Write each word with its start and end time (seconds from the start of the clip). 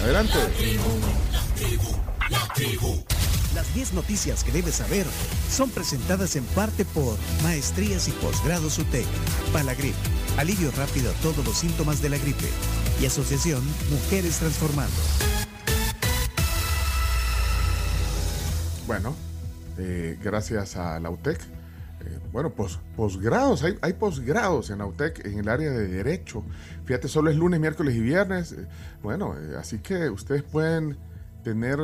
adelante. 0.00 0.38
Las 3.54 3.74
10 3.74 3.92
noticias 3.92 4.44
que 4.44 4.52
debes 4.52 4.76
saber 4.76 5.06
son 5.50 5.70
presentadas 5.70 6.36
en 6.36 6.44
parte 6.44 6.84
por 6.84 7.18
Maestrías 7.42 8.08
y 8.08 8.12
Posgrados 8.12 8.78
UTEC, 8.78 9.06
Palagrip, 9.52 9.94
alivio 10.38 10.70
rápido 10.72 11.10
a 11.10 11.14
todos 11.14 11.44
los 11.44 11.56
síntomas 11.56 12.00
de 12.00 12.08
la 12.08 12.18
gripe 12.18 12.48
y 13.00 13.06
Asociación 13.06 13.62
Mujeres 13.90 14.38
Transformando. 14.38 14.96
Bueno, 18.86 19.14
eh, 19.78 20.18
gracias 20.22 20.76
a 20.76 20.98
la 21.00 21.10
UTEC. 21.10 21.40
Eh, 22.04 22.18
bueno, 22.32 22.50
pos- 22.50 22.80
posgrados, 22.96 23.62
hay, 23.62 23.76
hay 23.82 23.92
posgrados 23.94 24.70
en 24.70 24.78
la 24.78 24.86
UTEC 24.86 25.24
en 25.26 25.38
el 25.38 25.48
área 25.48 25.70
de 25.70 25.88
Derecho. 25.88 26.44
Fíjate, 26.84 27.08
solo 27.08 27.30
es 27.30 27.36
lunes, 27.36 27.58
miércoles 27.60 27.94
y 27.94 28.00
viernes. 28.00 28.52
eh, 28.52 28.66
bueno, 29.02 29.34
eh, 29.38 29.56
así 29.58 29.78
que 29.78 30.08
ustedes 30.10 30.42
pueden 30.42 30.96
tener 31.44 31.78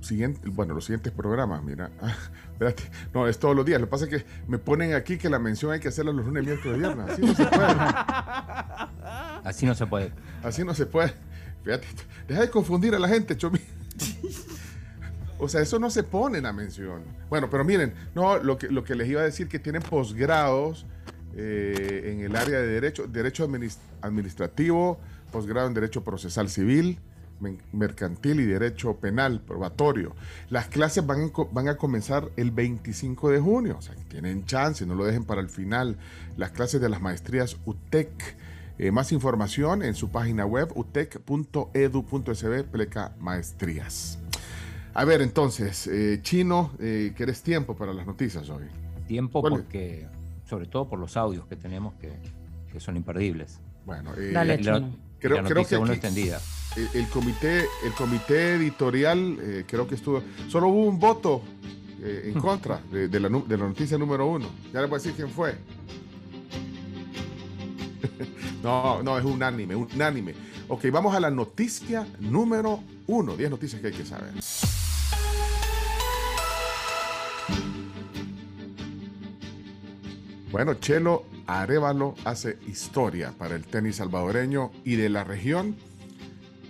siguiente, 0.00 0.48
bueno, 0.50 0.74
los 0.74 0.84
siguientes 0.84 1.12
programas, 1.12 1.62
mira. 1.64 1.90
Ah, 2.00 2.14
espérate, 2.52 2.82
no, 3.14 3.26
es 3.26 3.38
todos 3.38 3.56
los 3.56 3.64
días. 3.64 3.80
Lo 3.80 3.86
que 3.86 3.90
pasa 3.90 4.04
es 4.04 4.10
que 4.10 4.24
me 4.46 4.58
ponen 4.58 4.94
aquí 4.94 5.16
que 5.18 5.28
la 5.30 5.38
mención 5.38 5.72
hay 5.72 5.80
que 5.80 5.88
hacerla 5.88 6.12
los 6.12 6.26
lunes, 6.26 6.44
miércoles 6.44 6.76
y 6.76 6.80
viernes. 6.80 7.10
Así 7.10 7.24
no 7.24 7.34
se 7.34 7.46
puede. 7.46 7.74
Así 9.44 9.66
no 9.66 9.74
se 9.74 9.86
puede. 9.86 10.12
Así 10.42 10.64
no 10.64 10.74
se 10.74 10.86
puede. 10.86 11.12
Fíjate, 11.64 11.86
deja 12.28 12.40
de 12.42 12.50
confundir 12.50 12.94
a 12.94 12.98
la 12.98 13.08
gente, 13.08 13.36
Chomi. 13.36 13.58
O 15.44 15.48
sea, 15.48 15.60
eso 15.60 15.78
no 15.78 15.90
se 15.90 16.02
pone 16.02 16.38
en 16.38 16.44
la 16.44 16.52
mención. 16.52 17.02
Bueno, 17.28 17.48
pero 17.50 17.64
miren, 17.64 17.92
no, 18.14 18.38
lo 18.38 18.58
que, 18.58 18.68
lo 18.68 18.82
que 18.84 18.94
les 18.94 19.08
iba 19.08 19.20
a 19.20 19.24
decir 19.24 19.48
que 19.48 19.58
tienen 19.58 19.82
posgrados 19.82 20.86
eh, 21.36 22.12
en 22.12 22.20
el 22.20 22.34
área 22.36 22.60
de 22.60 22.66
derecho, 22.66 23.06
derecho 23.06 23.48
adminis- 23.48 23.78
administrativo, 24.00 24.98
posgrado 25.32 25.68
en 25.68 25.74
derecho 25.74 26.02
procesal 26.04 26.48
civil, 26.48 26.98
mercantil 27.72 28.40
y 28.40 28.44
derecho 28.44 28.96
penal, 28.96 29.40
probatorio. 29.40 30.14
Las 30.48 30.68
clases 30.68 31.04
van, 31.04 31.68
a 31.68 31.76
comenzar 31.76 32.30
el 32.36 32.50
25 32.50 33.30
de 33.30 33.40
junio, 33.40 33.76
o 33.78 33.82
sea, 33.82 33.94
tienen 34.08 34.44
chance, 34.46 34.86
no 34.86 34.94
lo 34.94 35.04
dejen 35.04 35.24
para 35.24 35.40
el 35.40 35.48
final. 35.48 35.98
Las 36.36 36.52
clases 36.52 36.80
de 36.80 36.88
las 36.88 37.00
maestrías 37.00 37.56
UTEC. 37.64 38.10
Eh, 38.76 38.90
más 38.90 39.12
información 39.12 39.84
en 39.84 39.94
su 39.94 40.10
página 40.10 40.44
web 40.46 40.72
utec.edu.sb, 40.74 42.64
pleca 42.64 43.14
maestrías. 43.20 44.18
A 44.94 45.04
ver, 45.04 45.22
entonces, 45.22 45.86
eh, 45.88 46.20
Chino, 46.22 46.70
eh, 46.78 47.12
¿querés 47.16 47.42
tiempo 47.42 47.74
para 47.74 47.92
las 47.92 48.06
noticias 48.06 48.48
hoy? 48.48 48.64
Tiempo 49.08 49.42
porque, 49.42 50.06
sobre 50.48 50.66
todo 50.66 50.88
por 50.88 50.98
los 51.00 51.16
audios 51.16 51.46
que 51.46 51.56
tenemos 51.56 51.94
que, 51.94 52.12
que 52.72 52.78
son 52.80 52.96
imperdibles. 52.96 53.58
Bueno, 53.84 54.12
eh, 54.16 54.30
Dale, 54.32 54.56
la, 54.58 54.62
Chino. 54.76 54.88
y 54.88 55.20
Creo- 55.20 55.36
la 55.38 55.42
creo 55.48 55.54
noticia 55.56 55.78
que 55.78 55.84
aquí- 55.84 55.92
extendida. 55.92 56.40
el 56.94 57.08
comité, 57.08 57.64
el 57.84 57.92
comité 57.92 58.54
editorial, 58.54 59.38
eh, 59.40 59.64
creo 59.66 59.88
que 59.88 59.96
estuvo, 59.96 60.22
solo 60.48 60.68
hubo 60.68 60.84
un 60.86 60.98
voto 61.00 61.42
eh, 62.00 62.30
en 62.32 62.34
contra 62.40 62.80
de, 62.92 63.08
de 63.08 63.20
la, 63.20 63.28
nu- 63.28 63.46
de 63.46 63.56
la 63.58 63.66
noticia 63.66 63.98
número 63.98 64.26
uno. 64.28 64.46
Ya 64.72 64.80
les 64.80 64.88
voy 64.88 64.98
a 64.98 65.02
decir 65.02 65.14
quién 65.16 65.28
fue. 65.28 65.56
no, 68.62 69.02
no, 69.02 69.18
es 69.18 69.24
unánime, 69.24 69.74
unánime. 69.74 70.34
Ok, 70.68 70.84
vamos 70.92 71.14
a 71.16 71.20
la 71.20 71.30
noticia 71.30 72.06
número 72.20 72.78
uno. 73.08 73.36
Diez 73.36 73.50
noticias 73.50 73.80
que 73.80 73.88
hay 73.88 73.92
que 73.92 74.04
saber. 74.06 74.32
Bueno, 80.54 80.74
Chelo 80.74 81.24
Arevalo 81.48 82.14
hace 82.24 82.60
historia 82.68 83.34
para 83.36 83.56
el 83.56 83.64
tenis 83.64 83.96
salvadoreño 83.96 84.70
y 84.84 84.94
de 84.94 85.08
la 85.08 85.24
región 85.24 85.74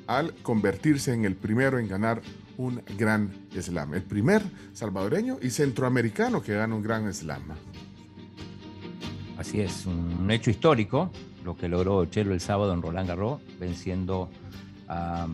al 0.07 0.33
convertirse 0.37 1.13
en 1.13 1.27
el 1.27 1.37
primero 1.37 1.79
en 1.79 1.87
ganar 1.87 2.23
un 2.57 2.81
gran 2.97 3.31
slam. 3.61 3.93
El 3.93 4.03
primer 4.03 4.41
salvadoreño 4.73 5.37
y 5.43 5.51
centroamericano 5.51 6.41
que 6.41 6.55
gana 6.55 6.75
un 6.75 6.83
gran 6.83 7.13
slam. 7.13 7.43
Así 9.37 9.61
es, 9.61 9.85
un 9.85 10.31
hecho 10.31 10.49
histórico, 10.49 11.11
lo 11.45 11.55
que 11.55 11.69
logró 11.69 12.07
Chelo 12.07 12.33
el 12.33 12.41
sábado 12.41 12.73
en 12.73 12.81
Roland 12.81 13.07
Garros, 13.09 13.43
venciendo 13.61 14.31
a, 14.89 15.29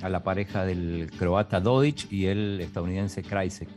a 0.00 0.08
la 0.08 0.22
pareja 0.22 0.64
del 0.64 1.10
croata 1.18 1.58
Dodic 1.58 2.06
y 2.12 2.26
el 2.26 2.60
estadounidense 2.60 3.24
Krajicek. 3.24 3.68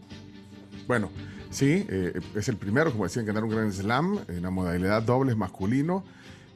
Bueno, 0.86 1.10
sí, 1.54 1.86
eh, 1.90 2.20
es 2.36 2.50
el 2.50 2.58
primero, 2.58 2.92
como 2.92 3.04
decían, 3.06 3.24
en 3.24 3.28
ganar 3.28 3.44
un 3.44 3.50
gran 3.50 3.72
slam 3.72 4.20
en 4.28 4.42
la 4.42 4.50
modalidad 4.50 5.02
dobles 5.04 5.38
masculino. 5.38 6.04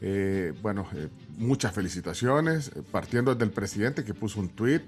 Eh, 0.02 0.54
bueno, 0.62 0.86
eh, 0.96 1.08
muchas 1.38 1.74
felicitaciones, 1.74 2.72
eh, 2.76 2.84
partiendo 2.92 3.34
desde 3.34 3.46
el 3.46 3.52
presidente 3.52 4.04
que 4.04 4.14
puso 4.14 4.40
un 4.40 4.50
tweet, 4.50 4.82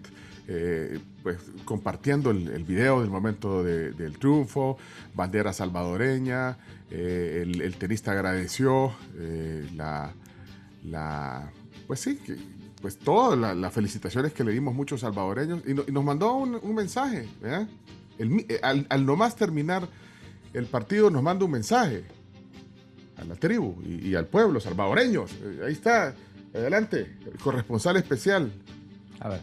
pues 1.22 1.38
compartiendo 1.64 2.32
el, 2.32 2.64
video 2.64 3.02
del 3.02 3.12
momento 3.12 3.64
de- 3.64 3.92
del 3.92 4.18
triunfo, 4.18 4.80
bandera 5.14 5.54
salvadoreña, 5.54 6.58
el, 6.90 7.76
tenista 7.78 8.14
agradeció 8.14 8.92
la, 9.76 10.12
la, 10.84 11.52
pues 11.86 12.00
sí, 12.00 12.20
pues 12.82 12.98
todas 12.98 13.38
la- 13.38 13.54
las 13.54 13.72
felicitaciones 13.72 14.34
que 14.34 14.44
le 14.44 14.52
dimos 14.52 14.74
muchos 14.74 15.02
salvadoreños 15.02 15.62
y, 15.68 15.76
no- 15.76 15.84
y 15.88 15.92
nos 15.92 16.04
mandó 16.04 16.34
un, 16.34 16.58
un 16.60 16.74
mensaje, 16.74 17.28
¿verdad? 17.40 17.68
El 18.20 18.46
eh, 18.48 18.60
al, 18.62 18.86
al 18.90 19.06
nomás 19.06 19.36
terminar 19.36 19.88
el 20.54 20.66
partido 20.68 21.10
nos 21.10 21.24
manda 21.24 21.46
un 21.46 21.52
mensaje 21.52 22.04
a 23.18 23.24
la 23.24 23.36
tribu 23.36 23.82
y, 23.84 24.10
y 24.10 24.16
al 24.16 24.28
pueblo, 24.28 24.60
salvadoreños. 24.60 25.32
Eh, 25.42 25.62
ahí 25.66 25.74
está, 25.74 26.14
adelante, 26.54 27.18
el 27.26 27.38
corresponsal 27.40 27.98
especial. 27.98 28.52
A 29.20 29.30
ver, 29.30 29.42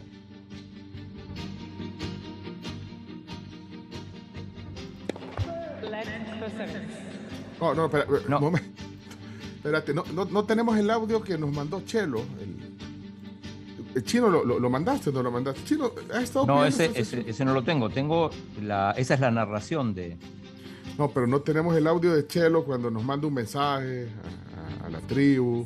No, 7.59 7.73
no, 7.73 7.85
espera, 7.85 8.03
eh, 8.05 8.21
No. 8.29 8.51
espérate, 9.55 9.93
no, 9.93 10.03
no, 10.13 10.25
no 10.25 10.43
tenemos 10.45 10.77
el 10.77 10.89
audio 10.89 11.23
que 11.23 11.37
nos 11.37 11.51
mandó 11.51 11.81
Chelo. 11.81 12.19
El, 12.39 12.63
el 12.63 12.66
chino 14.03 14.29
lo, 14.29 14.43
lo- 14.45 14.59
lo 14.59 14.69
mandaste, 14.69 15.11
no 15.11 15.23
lo 15.23 15.31
mandaste. 15.31 15.63
Chino, 15.63 15.91
ha 16.13 16.21
estado 16.21 16.45
no, 16.45 16.65
ese, 16.65 16.91
ese, 16.95 17.45
no 17.45 17.53
lo 17.53 17.63
tengo. 17.63 17.89
Tengo 17.89 18.29
la, 18.61 18.91
esa 18.97 19.13
es 19.15 19.19
la 19.19 19.31
narración 19.31 19.93
de. 19.93 20.17
No, 20.97 21.09
pero 21.11 21.27
no 21.27 21.41
tenemos 21.41 21.75
el 21.75 21.85
audio 21.87 22.13
de 22.15 22.25
Chelo 22.27 22.63
cuando 22.63 22.89
nos 22.91 23.03
manda 23.03 23.27
un 23.27 23.33
mensaje 23.33 24.07
a, 24.07 24.83
a- 24.83 24.87
a 24.87 24.89
la 24.89 24.99
tribu, 25.01 25.65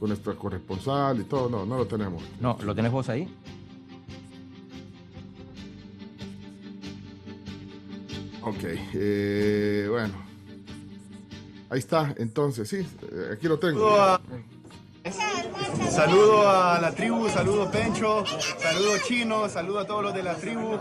con 0.00 0.08
nuestra 0.08 0.34
corresponsal 0.34 1.20
y 1.20 1.24
todo. 1.24 1.48
No, 1.48 1.64
no 1.66 1.76
lo 1.76 1.86
tenemos. 1.86 2.22
No, 2.40 2.56
¿lo 2.64 2.74
tenés 2.74 2.92
vos 2.92 3.08
ahí? 3.08 3.28
Ok, 8.42 8.58
eh, 8.94 9.86
bueno. 9.90 10.14
Ahí 11.68 11.80
está, 11.80 12.14
entonces, 12.18 12.68
sí, 12.68 12.76
eh, 12.76 13.30
aquí 13.32 13.48
lo 13.48 13.58
tengo. 13.58 13.80
Saludo 15.90 16.48
a, 16.48 16.80
la 16.80 16.92
tribu, 16.92 17.28
saludo 17.28 17.70
Pencho, 17.70 18.24
saludo 18.58 18.98
Chino, 19.06 19.48
saludo 19.48 19.80
a 19.80 19.86
todos 19.86 20.02
los 20.02 20.14
de 20.14 20.22
la 20.22 20.34
tribu. 20.34 20.78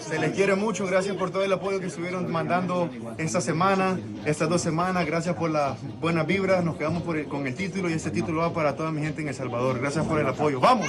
Se 0.00 0.18
les 0.18 0.32
quiere 0.32 0.54
mucho, 0.54 0.86
gracias 0.86 1.16
por 1.16 1.30
todo 1.30 1.44
el 1.44 1.52
apoyo 1.52 1.80
que 1.80 1.86
estuvieron 1.86 2.30
mandando 2.30 2.88
esta 3.18 3.40
semana, 3.40 3.98
estas 4.24 4.48
dos 4.48 4.60
semanas. 4.60 5.04
Gracias 5.06 5.34
por 5.34 5.50
las 5.50 5.76
buenas 6.00 6.26
vibras. 6.26 6.64
Nos 6.64 6.76
quedamos 6.76 7.02
con 7.02 7.46
el 7.46 7.54
título 7.54 7.90
y 7.90 7.94
este 7.94 8.10
título 8.10 8.40
va 8.40 8.52
para 8.52 8.76
toda 8.76 8.92
mi 8.92 9.02
gente 9.02 9.22
en 9.22 9.28
El 9.28 9.34
Salvador. 9.34 9.80
Gracias 9.80 10.06
por 10.06 10.20
el 10.20 10.26
apoyo. 10.26 10.60
¡Vamos! 10.60 10.88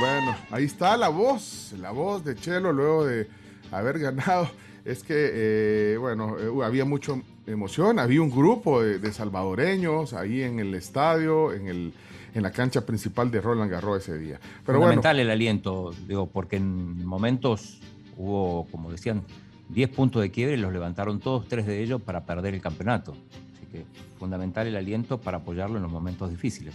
Bueno, 0.00 0.36
ahí 0.50 0.64
está 0.64 0.96
la 0.96 1.08
voz, 1.08 1.72
la 1.78 1.90
voz 1.90 2.24
de 2.24 2.34
Chelo 2.34 2.72
luego 2.72 3.06
de 3.06 3.28
haber 3.70 3.98
ganado. 3.98 4.50
Es 4.84 5.04
que, 5.04 5.30
eh, 5.32 5.96
bueno, 5.96 6.36
eh, 6.38 6.64
había 6.64 6.84
mucha 6.84 7.14
emoción, 7.46 7.98
había 7.98 8.22
un 8.22 8.30
grupo 8.30 8.82
de, 8.82 8.98
de 8.98 9.12
salvadoreños 9.12 10.12
ahí 10.12 10.42
en 10.42 10.58
el 10.60 10.74
estadio, 10.74 11.52
en, 11.52 11.66
el, 11.68 11.92
en 12.34 12.42
la 12.42 12.50
cancha 12.52 12.84
principal 12.86 13.30
de 13.30 13.40
Roland 13.40 13.70
Garros 13.70 14.02
ese 14.02 14.18
día. 14.18 14.38
Pero 14.64 14.78
bueno, 14.78 14.92
Fundamental 14.94 15.20
el 15.20 15.30
aliento, 15.30 15.94
digo, 16.06 16.26
porque 16.28 16.56
en 16.56 17.04
momentos 17.04 17.80
hubo, 18.16 18.66
como 18.70 18.90
decían, 18.90 19.22
10 19.70 19.88
puntos 19.90 20.22
de 20.22 20.30
quiebre 20.30 20.54
y 20.54 20.58
los 20.58 20.72
levantaron 20.72 21.18
todos, 21.20 21.48
tres 21.48 21.66
de 21.66 21.82
ellos 21.82 22.00
para 22.02 22.24
perder 22.24 22.54
el 22.54 22.60
campeonato. 22.60 23.12
Así 23.56 23.66
que 23.72 23.84
fundamental 24.18 24.66
el 24.66 24.76
aliento 24.76 25.18
para 25.20 25.38
apoyarlo 25.38 25.76
en 25.76 25.82
los 25.82 25.90
momentos 25.92 26.30
difíciles. 26.30 26.74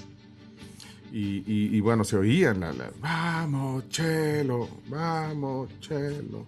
y, 1.13 1.37
y- 1.47 1.75
y 1.77 1.79
bueno, 1.79 2.03
se 2.03 2.17
oían, 2.17 2.59
la, 2.59 2.73
la, 2.73 2.89
vamos, 2.99 3.87
Chelo, 3.89 4.67
vamos, 4.89 5.69
Chelo. 5.79 6.45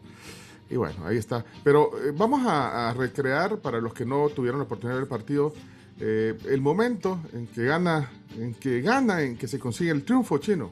Y 0.69 0.75
bueno, 0.75 1.05
ahí 1.05 1.17
está. 1.17 1.43
Pero 1.63 1.91
eh, 1.97 2.11
vamos 2.15 2.41
a, 2.45 2.93
recrear, 2.93 3.57
para 3.57 3.79
los 3.79 3.93
que 3.93 4.05
no 4.05 4.29
tuvieron 4.29 4.59
la 4.59 4.65
oportunidad 4.65 4.95
de 4.95 5.01
ver 5.01 5.03
el 5.03 5.09
partido, 5.09 5.53
eh, 5.99 6.37
el 6.47 6.61
momento 6.61 7.19
en 7.33 7.47
que 7.47 7.65
gana, 7.65 8.09
en 8.37 8.53
que 8.53 8.81
gana, 8.81 9.21
en 9.21 9.37
que 9.37 9.47
se 9.47 9.59
consigue 9.59 9.91
el 9.91 10.03
triunfo 10.03 10.37
chino. 10.37 10.71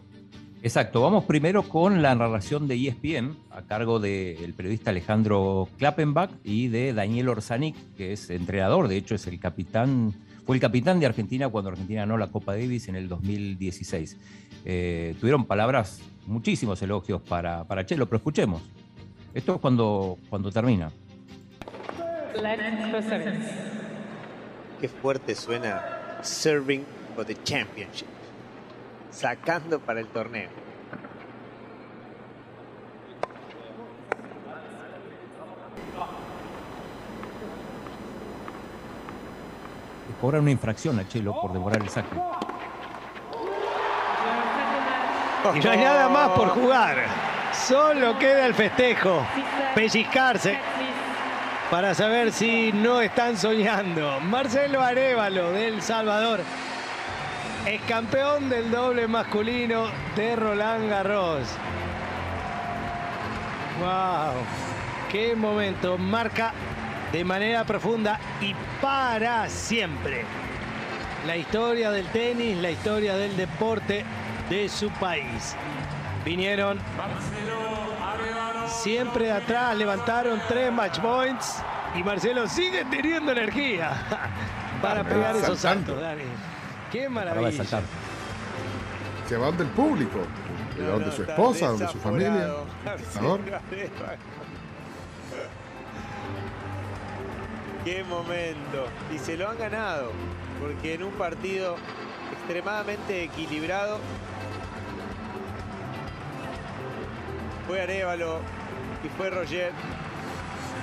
Exacto, 0.64 1.02
vamos 1.02 1.26
primero 1.26 1.64
con 1.64 2.02
la 2.02 2.16
narración 2.16 2.68
de 2.68 2.76
ESPN 2.76 3.38
a 3.52 3.62
cargo 3.62 4.00
del 4.00 4.54
periodista 4.56 4.90
Alejandro 4.90 5.70
Klappenbach 5.78 6.32
y 6.44 6.68
de 6.68 6.94
Daniel 6.94 7.30
Orsanic, 7.30 7.76
que 7.96 8.14
es 8.14 8.30
entrenador, 8.32 8.88
de 8.88 8.98
hecho 8.98 9.16
es 9.16 9.28
el 9.28 9.40
capitán, 9.40 10.14
Fue 10.46 10.56
el 10.56 10.62
capitán 10.62 11.00
de 11.00 11.06
Argentina 11.06 11.48
cuando 11.50 11.70
Argentina 11.70 12.02
ganó 12.02 12.18
la 12.18 12.32
Copa 12.32 12.54
Davis 12.54 12.88
en 12.88 12.96
el 12.96 13.08
2016. 13.08 14.18
Eh, 14.66 15.16
tuvieron 15.20 15.46
palabras, 15.46 16.02
muchísimos 16.26 16.82
elogios 16.82 17.22
para, 17.22 17.64
para 17.66 17.86
Chelo, 17.86 18.08
pero 18.08 18.18
escuchemos. 18.18 18.62
Esto 19.38 19.54
es 19.54 19.62
cuando, 19.62 20.18
cuando 20.32 20.52
termina. 20.52 20.90
Qué 24.82 24.90
fuerte 24.90 25.36
suena 25.36 26.20
Serving 26.24 26.84
for 27.16 27.24
the 27.24 27.36
Championship. 27.44 28.08
Sacando 29.12 29.80
para 29.80 30.00
el 30.00 30.08
torneo. 30.08 30.50
cobran 40.20 40.42
una 40.42 40.50
infracción 40.50 40.98
a 40.98 41.08
Chelo 41.08 41.40
por 41.40 41.54
devorar 41.54 41.80
el 41.84 41.90
saque. 41.90 42.16
Y 45.54 45.60
no 45.60 45.70
hay 45.70 45.78
nada 45.78 46.10
más 46.10 46.30
por 46.30 46.50
jugar. 46.50 47.37
Solo 47.66 48.18
queda 48.18 48.46
el 48.46 48.54
festejo. 48.54 49.26
Pellizcarse 49.76 50.58
para 51.70 51.94
saber 51.94 52.32
si 52.32 52.72
no 52.72 53.02
están 53.02 53.38
soñando. 53.38 54.20
Marcelo 54.22 54.82
Arevalo 54.82 55.52
del 55.52 55.82
Salvador 55.82 56.42
es 57.66 57.82
campeón 57.82 58.50
del 58.50 58.72
doble 58.72 59.08
masculino 59.08 59.88
de 60.16 60.36
Roland 60.36 60.90
Garros. 60.90 61.48
¡Wow! 63.80 64.42
¡Qué 65.12 65.36
momento! 65.36 65.98
Marca 65.98 66.54
de 67.12 67.26
manera 67.26 67.66
profunda 67.66 68.20
y 68.40 68.56
para 68.82 69.50
siempre. 69.50 70.24
La 71.26 71.36
historia 71.36 71.92
del 71.92 72.08
tenis, 72.08 72.58
la 72.58 72.72
historia 72.72 73.18
del 73.18 73.36
deporte 73.36 74.06
de 74.50 74.70
su 74.70 74.90
país. 74.92 75.56
Vinieron 76.28 76.78
siempre 78.68 79.28
de 79.28 79.32
atrás, 79.32 79.78
levantaron 79.78 80.42
tres 80.50 80.74
match 80.74 81.00
points 81.00 81.64
y 81.96 82.04
Marcelo 82.04 82.50
sigue 82.50 82.84
teniendo 82.84 83.32
energía 83.32 83.92
para 84.82 85.06
pegar 85.06 85.38
esos 85.38 85.58
saltos, 85.58 86.02
Dani. 86.02 86.24
Qué 86.92 87.08
maravilla. 87.08 87.64
Se 89.26 89.38
van 89.38 89.58
del 89.58 89.68
público, 89.68 90.20
de 90.76 91.12
su 91.14 91.24
esposa, 91.24 91.72
de 91.72 91.88
su 91.88 91.98
familia. 91.98 92.50
Qué 97.86 98.04
momento. 98.04 98.88
Y 99.16 99.18
se 99.18 99.38
lo 99.38 99.50
han 99.50 99.58
ganado. 99.58 100.12
Porque 100.60 100.96
en 100.96 101.04
un 101.04 101.14
partido 101.14 101.78
extremadamente 102.34 103.24
equilibrado 103.24 104.00
fue 107.68 107.82
Arevalo 107.82 108.40
y 109.04 109.10
fue 109.10 109.30
Roger 109.30 109.72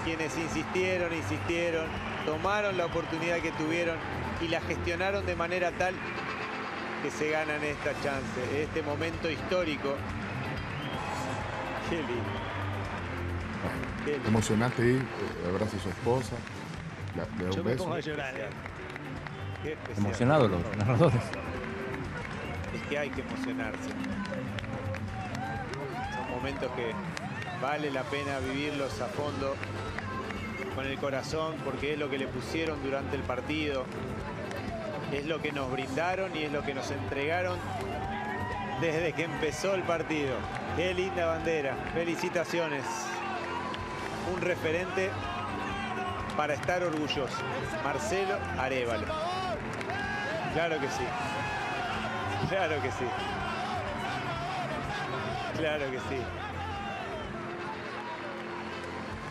quienes 0.04 0.36
insistieron, 0.36 1.12
insistieron, 1.14 1.86
tomaron 2.26 2.76
la 2.76 2.86
oportunidad 2.86 3.38
que 3.38 3.52
tuvieron 3.52 3.96
y 4.40 4.48
la 4.48 4.60
gestionaron 4.60 5.24
de 5.24 5.34
manera 5.34 5.72
tal 5.72 5.94
que 7.02 7.10
se 7.10 7.30
ganan 7.30 7.62
esta 7.64 7.92
chance, 8.02 8.62
este 8.62 8.82
momento 8.82 9.30
histórico. 9.30 9.94
Qué 11.88 11.96
lindo. 11.96 12.44
Emocionante 14.28 14.82
ahí, 14.82 14.96
eh, 14.96 15.48
abrazo 15.48 15.76
a 15.78 15.80
su 15.80 15.88
esposa. 15.88 16.36
Yo 17.54 17.64
me 17.64 17.74
pongo 17.76 17.94
a 17.94 18.00
llorar. 18.00 18.34
¿eh? 19.64 19.76
Emocionados 19.96 20.50
los 20.50 20.76
narradores. 20.76 21.22
Es 22.74 22.82
que 22.88 22.98
hay 22.98 23.08
que 23.10 23.22
emocionarse. 23.22 23.88
Momentos 26.44 26.72
que 26.72 26.92
vale 27.62 27.90
la 27.90 28.02
pena 28.02 28.38
vivirlos 28.38 29.00
a 29.00 29.06
fondo 29.06 29.56
con 30.74 30.84
el 30.84 30.98
corazón 30.98 31.54
porque 31.64 31.94
es 31.94 31.98
lo 31.98 32.10
que 32.10 32.18
le 32.18 32.26
pusieron 32.26 32.82
durante 32.82 33.16
el 33.16 33.22
partido. 33.22 33.86
Es 35.10 35.24
lo 35.24 35.40
que 35.40 35.52
nos 35.52 35.72
brindaron 35.72 36.36
y 36.36 36.42
es 36.42 36.52
lo 36.52 36.62
que 36.62 36.74
nos 36.74 36.90
entregaron 36.90 37.58
desde 38.82 39.14
que 39.14 39.24
empezó 39.24 39.74
el 39.74 39.84
partido. 39.84 40.34
Qué 40.76 40.92
linda 40.92 41.24
bandera. 41.24 41.76
Felicitaciones. 41.94 42.84
Un 44.34 44.42
referente 44.42 45.08
para 46.36 46.52
estar 46.52 46.82
orgulloso. 46.82 47.38
Marcelo 47.82 48.36
Arevalo. 48.58 49.06
Claro 50.52 50.78
que 50.78 50.88
sí. 50.88 51.04
Claro 52.50 52.82
que 52.82 52.90
sí. 52.90 53.06
Claro 55.58 55.90
que 55.90 55.98
sí. 55.98 56.22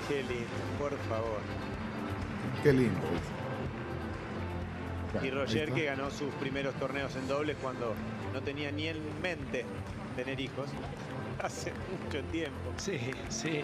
Qué 0.08 0.24
lindo, 0.24 0.48
por 0.80 0.98
favor. 1.10 1.42
Qué 2.62 2.74
lindo. 2.74 3.00
Y 5.22 5.30
Roger 5.30 5.72
que 5.72 5.86
ganó 5.86 6.10
sus 6.10 6.34
primeros 6.36 6.74
torneos 6.76 7.16
en 7.16 7.28
dobles 7.28 7.56
cuando 7.62 7.94
no 8.34 8.42
tenía 8.42 8.72
ni 8.72 8.88
en 8.88 8.98
mente 9.22 9.66
tener 10.16 10.40
hijos. 10.40 10.68
Hace 11.42 11.72
mucho 11.72 12.24
tiempo. 12.32 12.74
Sí, 12.78 13.00
sí 13.30 13.64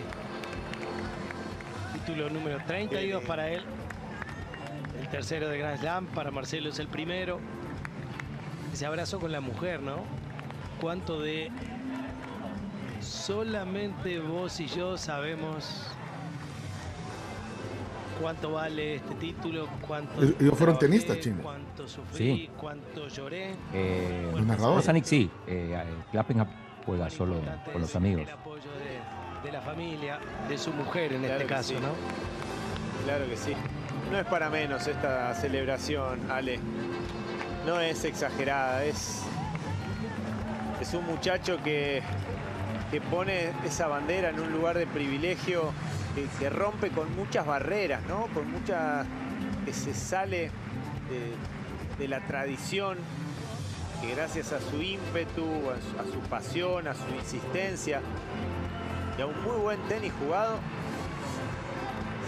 título 2.09 2.29
número 2.29 2.57
32 2.65 3.23
para 3.23 3.49
él. 3.49 3.61
El 4.99 5.07
tercero 5.09 5.47
de 5.49 5.57
Grand 5.57 5.79
Slam, 5.79 6.05
para 6.07 6.31
Marcelo 6.31 6.69
es 6.69 6.79
el 6.79 6.87
primero. 6.87 7.39
Ese 8.73 8.85
abrazo 8.85 9.19
con 9.19 9.31
la 9.31 9.41
mujer, 9.41 9.81
¿no? 9.81 10.03
Cuánto 10.81 11.21
de 11.21 11.51
solamente 13.29 14.19
vos 14.19 14.59
y 14.59 14.65
yo 14.65 14.97
sabemos 14.97 15.85
cuánto 18.19 18.53
vale 18.53 18.95
este 18.95 19.13
título, 19.15 19.67
cuánto 19.87 20.23
ellos 20.23 20.57
fueron 20.57 20.79
tenistas, 20.79 21.19
chino. 21.19 21.43
Cuánto 21.43 21.87
sufrí, 21.87 22.49
cuánto 22.57 23.07
lloré. 23.07 23.53
Eh, 23.71 24.31
los 24.33 24.43
narradores. 24.47 25.07
sí, 25.07 25.29
eh, 25.45 25.79
juega 26.83 27.07
solo 27.11 27.35
con 27.71 27.81
los 27.81 27.95
amigos 27.95 28.27
de 29.43 29.51
la 29.51 29.61
familia, 29.61 30.17
de 30.49 30.57
su 30.57 30.73
mujer 30.73 31.13
en 31.13 31.25
este 31.25 31.45
caso, 31.45 31.75
¿no? 31.75 31.89
Claro 33.05 33.29
que 33.29 33.37
sí. 33.37 33.53
No 34.11 34.17
es 34.17 34.25
para 34.25 34.49
menos 34.49 34.87
esta 34.87 35.35
celebración, 35.35 36.31
Ale. 36.31 36.59
No 37.67 37.79
es 37.79 38.03
exagerada, 38.05 38.83
es, 38.85 39.21
es 40.81 40.93
un 40.95 41.05
muchacho 41.05 41.61
que, 41.63 42.01
que 42.91 43.01
pone 43.01 43.51
esa 43.65 43.87
bandera 43.87 44.29
en 44.29 44.39
un 44.39 44.51
lugar 44.51 44.77
de 44.77 44.87
privilegio 44.87 45.71
que, 46.39 46.49
rompe 46.49 46.89
con 46.89 47.15
muchas 47.15 47.45
barreras, 47.45 48.01
¿no? 48.07 48.27
Con 48.33 48.51
muchas. 48.51 49.05
que 49.65 49.73
se 49.73 49.93
sale 49.93 50.51
de, 51.09 51.97
de 51.97 52.07
la 52.07 52.19
tradición 52.21 52.97
que 54.01 54.15
gracias 54.15 54.53
a 54.53 54.61
su 54.61 54.81
ímpetu, 54.81 55.45
a 55.69 56.03
su, 56.11 56.19
pasión, 56.29 56.87
a 56.87 56.93
su 56.93 57.07
insistencia, 57.15 58.01
y 59.17 59.21
a 59.21 59.25
un 59.25 59.41
muy 59.43 59.57
buen 59.57 59.81
tenis 59.87 60.13
jugado, 60.23 60.57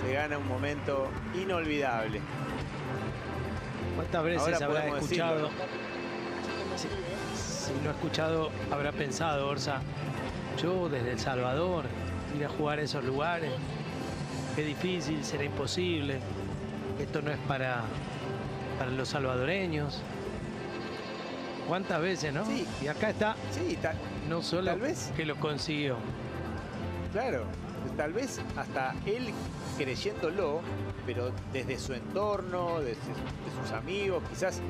se 0.03 0.13
gana 0.13 0.37
un 0.37 0.47
momento 0.47 1.07
inolvidable. 1.33 2.19
¿Cuántas 3.95 4.23
veces 4.23 4.61
habrá 4.61 4.87
escuchado? 4.87 5.49
Si, 6.75 7.73
no 7.83 7.89
ha 7.89 7.93
escuchado, 7.93 8.49
habrá 8.71 8.91
pensado, 8.91 9.47
Orsa, 9.47 9.81
yo 10.57 10.89
desde 10.89 11.11
El 11.11 11.19
Salvador, 11.19 11.85
ir 12.37 12.45
a 12.45 12.49
jugar 12.49 12.79
a 12.79 12.81
esos 12.83 13.03
lugares, 13.03 13.51
qué 14.55 14.63
difícil, 14.63 15.23
será 15.23 15.43
imposible, 15.43 16.19
esto 16.99 17.21
no 17.21 17.31
es 17.31 17.37
para, 17.47 17.83
para 18.77 18.91
los 18.91 19.09
salvadoreños. 19.09 20.01
¿Cuántas 21.67 22.01
veces, 22.01 22.33
no? 22.33 22.45
Sí. 22.45 22.65
Y 22.81 22.87
acá 22.87 23.11
está. 23.11 23.35
Sí, 23.51 23.77
no 24.27 24.41
solo 24.41 24.75
que 25.15 25.25
lo 25.25 25.35
consiguió, 25.37 25.97
Claro, 27.11 27.43
tal 27.97 28.13
vez 28.13 28.39
hasta 28.55 28.95
él 29.05 29.33
creyéndolo, 29.77 30.61
pero 31.05 31.31
desde 31.51 31.77
su 31.77 31.93
entorno, 31.93 32.79
desde, 32.79 33.01
sus 33.61 33.71
amigos, 33.73 34.23
quizás 34.29 34.61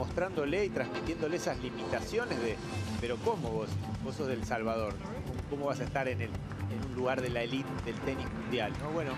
mostrándole 0.00 0.64
y 0.64 0.70
transmitiéndole 0.70 1.36
esas 1.36 1.58
limitaciones 1.58 2.40
de, 2.40 2.56
pero 3.02 3.18
¿cómo 3.18 3.50
vos? 3.50 3.68
Vos 4.02 4.14
sos 4.16 4.28
del 4.28 4.44
Salvador, 4.44 4.94
¿cómo 5.50 5.66
vas 5.66 5.80
a 5.80 5.84
estar 5.84 6.08
en, 6.08 6.22
el, 6.22 6.30
en 6.30 6.88
un 6.88 6.94
lugar 6.94 7.20
de 7.20 7.28
la 7.28 7.42
élite 7.42 7.68
del 7.84 7.96
tenis 7.96 8.26
mundial? 8.32 8.72
¿no? 8.80 8.92
Bueno, 8.92 9.12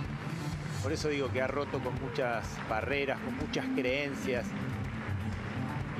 por 0.82 0.92
eso 0.92 1.08
digo 1.08 1.30
que 1.30 1.40
ha 1.40 1.46
roto 1.46 1.78
con 1.78 1.94
muchas 2.02 2.44
barreras, 2.68 3.20
con 3.20 3.36
muchas 3.36 3.64
creencias. 3.76 4.44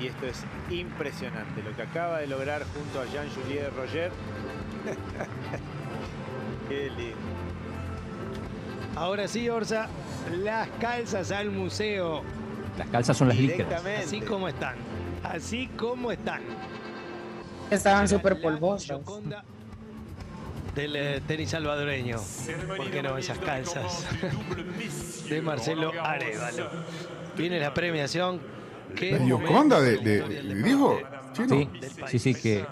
Y 0.01 0.07
esto 0.07 0.25
es 0.25 0.43
impresionante, 0.69 1.63
lo 1.63 1.73
que 1.73 1.83
acaba 1.83 2.19
de 2.19 2.27
lograr 2.27 2.65
junto 2.73 2.99
a 2.99 3.05
Jean-Juliet 3.05 3.73
Roger. 3.77 4.11
Ahora 8.97 9.29
sí, 9.29 9.47
Orsa, 9.47 9.87
las 10.29 10.67
calzas 10.81 11.31
al 11.31 11.51
museo 11.51 12.21
Las 12.77 12.87
calzas 12.89 13.15
son 13.17 13.27
las 13.27 13.37
licras. 13.37 13.83
Así 14.03 14.21
como 14.21 14.47
están. 14.47 14.75
Así 15.23 15.67
como 15.77 16.11
están. 16.11 16.41
Estaban 17.69 18.07
súper 18.07 18.35
La 18.37 18.41
polvosas. 18.41 18.99
Del 20.75 20.95
eh, 20.95 21.21
tenis 21.27 21.51
salvadoreño. 21.51 22.17
¿Por 22.75 22.89
qué 22.89 23.03
no 23.03 23.15
esas 23.17 23.37
calzas? 23.37 24.07
de 25.29 25.41
Marcelo 25.41 25.91
Arevalo. 26.01 26.69
Viene 27.37 27.59
la 27.59 27.73
premiación. 27.73 28.39
¿Qué 28.95 29.11
La 29.11 29.19
Gioconda 29.25 29.79
de, 29.81 29.97
de- 29.97 30.55
dijo. 30.63 30.99
Sí, 31.33 31.69
sí, 32.07 32.19
sí, 32.19 32.33
que, 32.35 32.65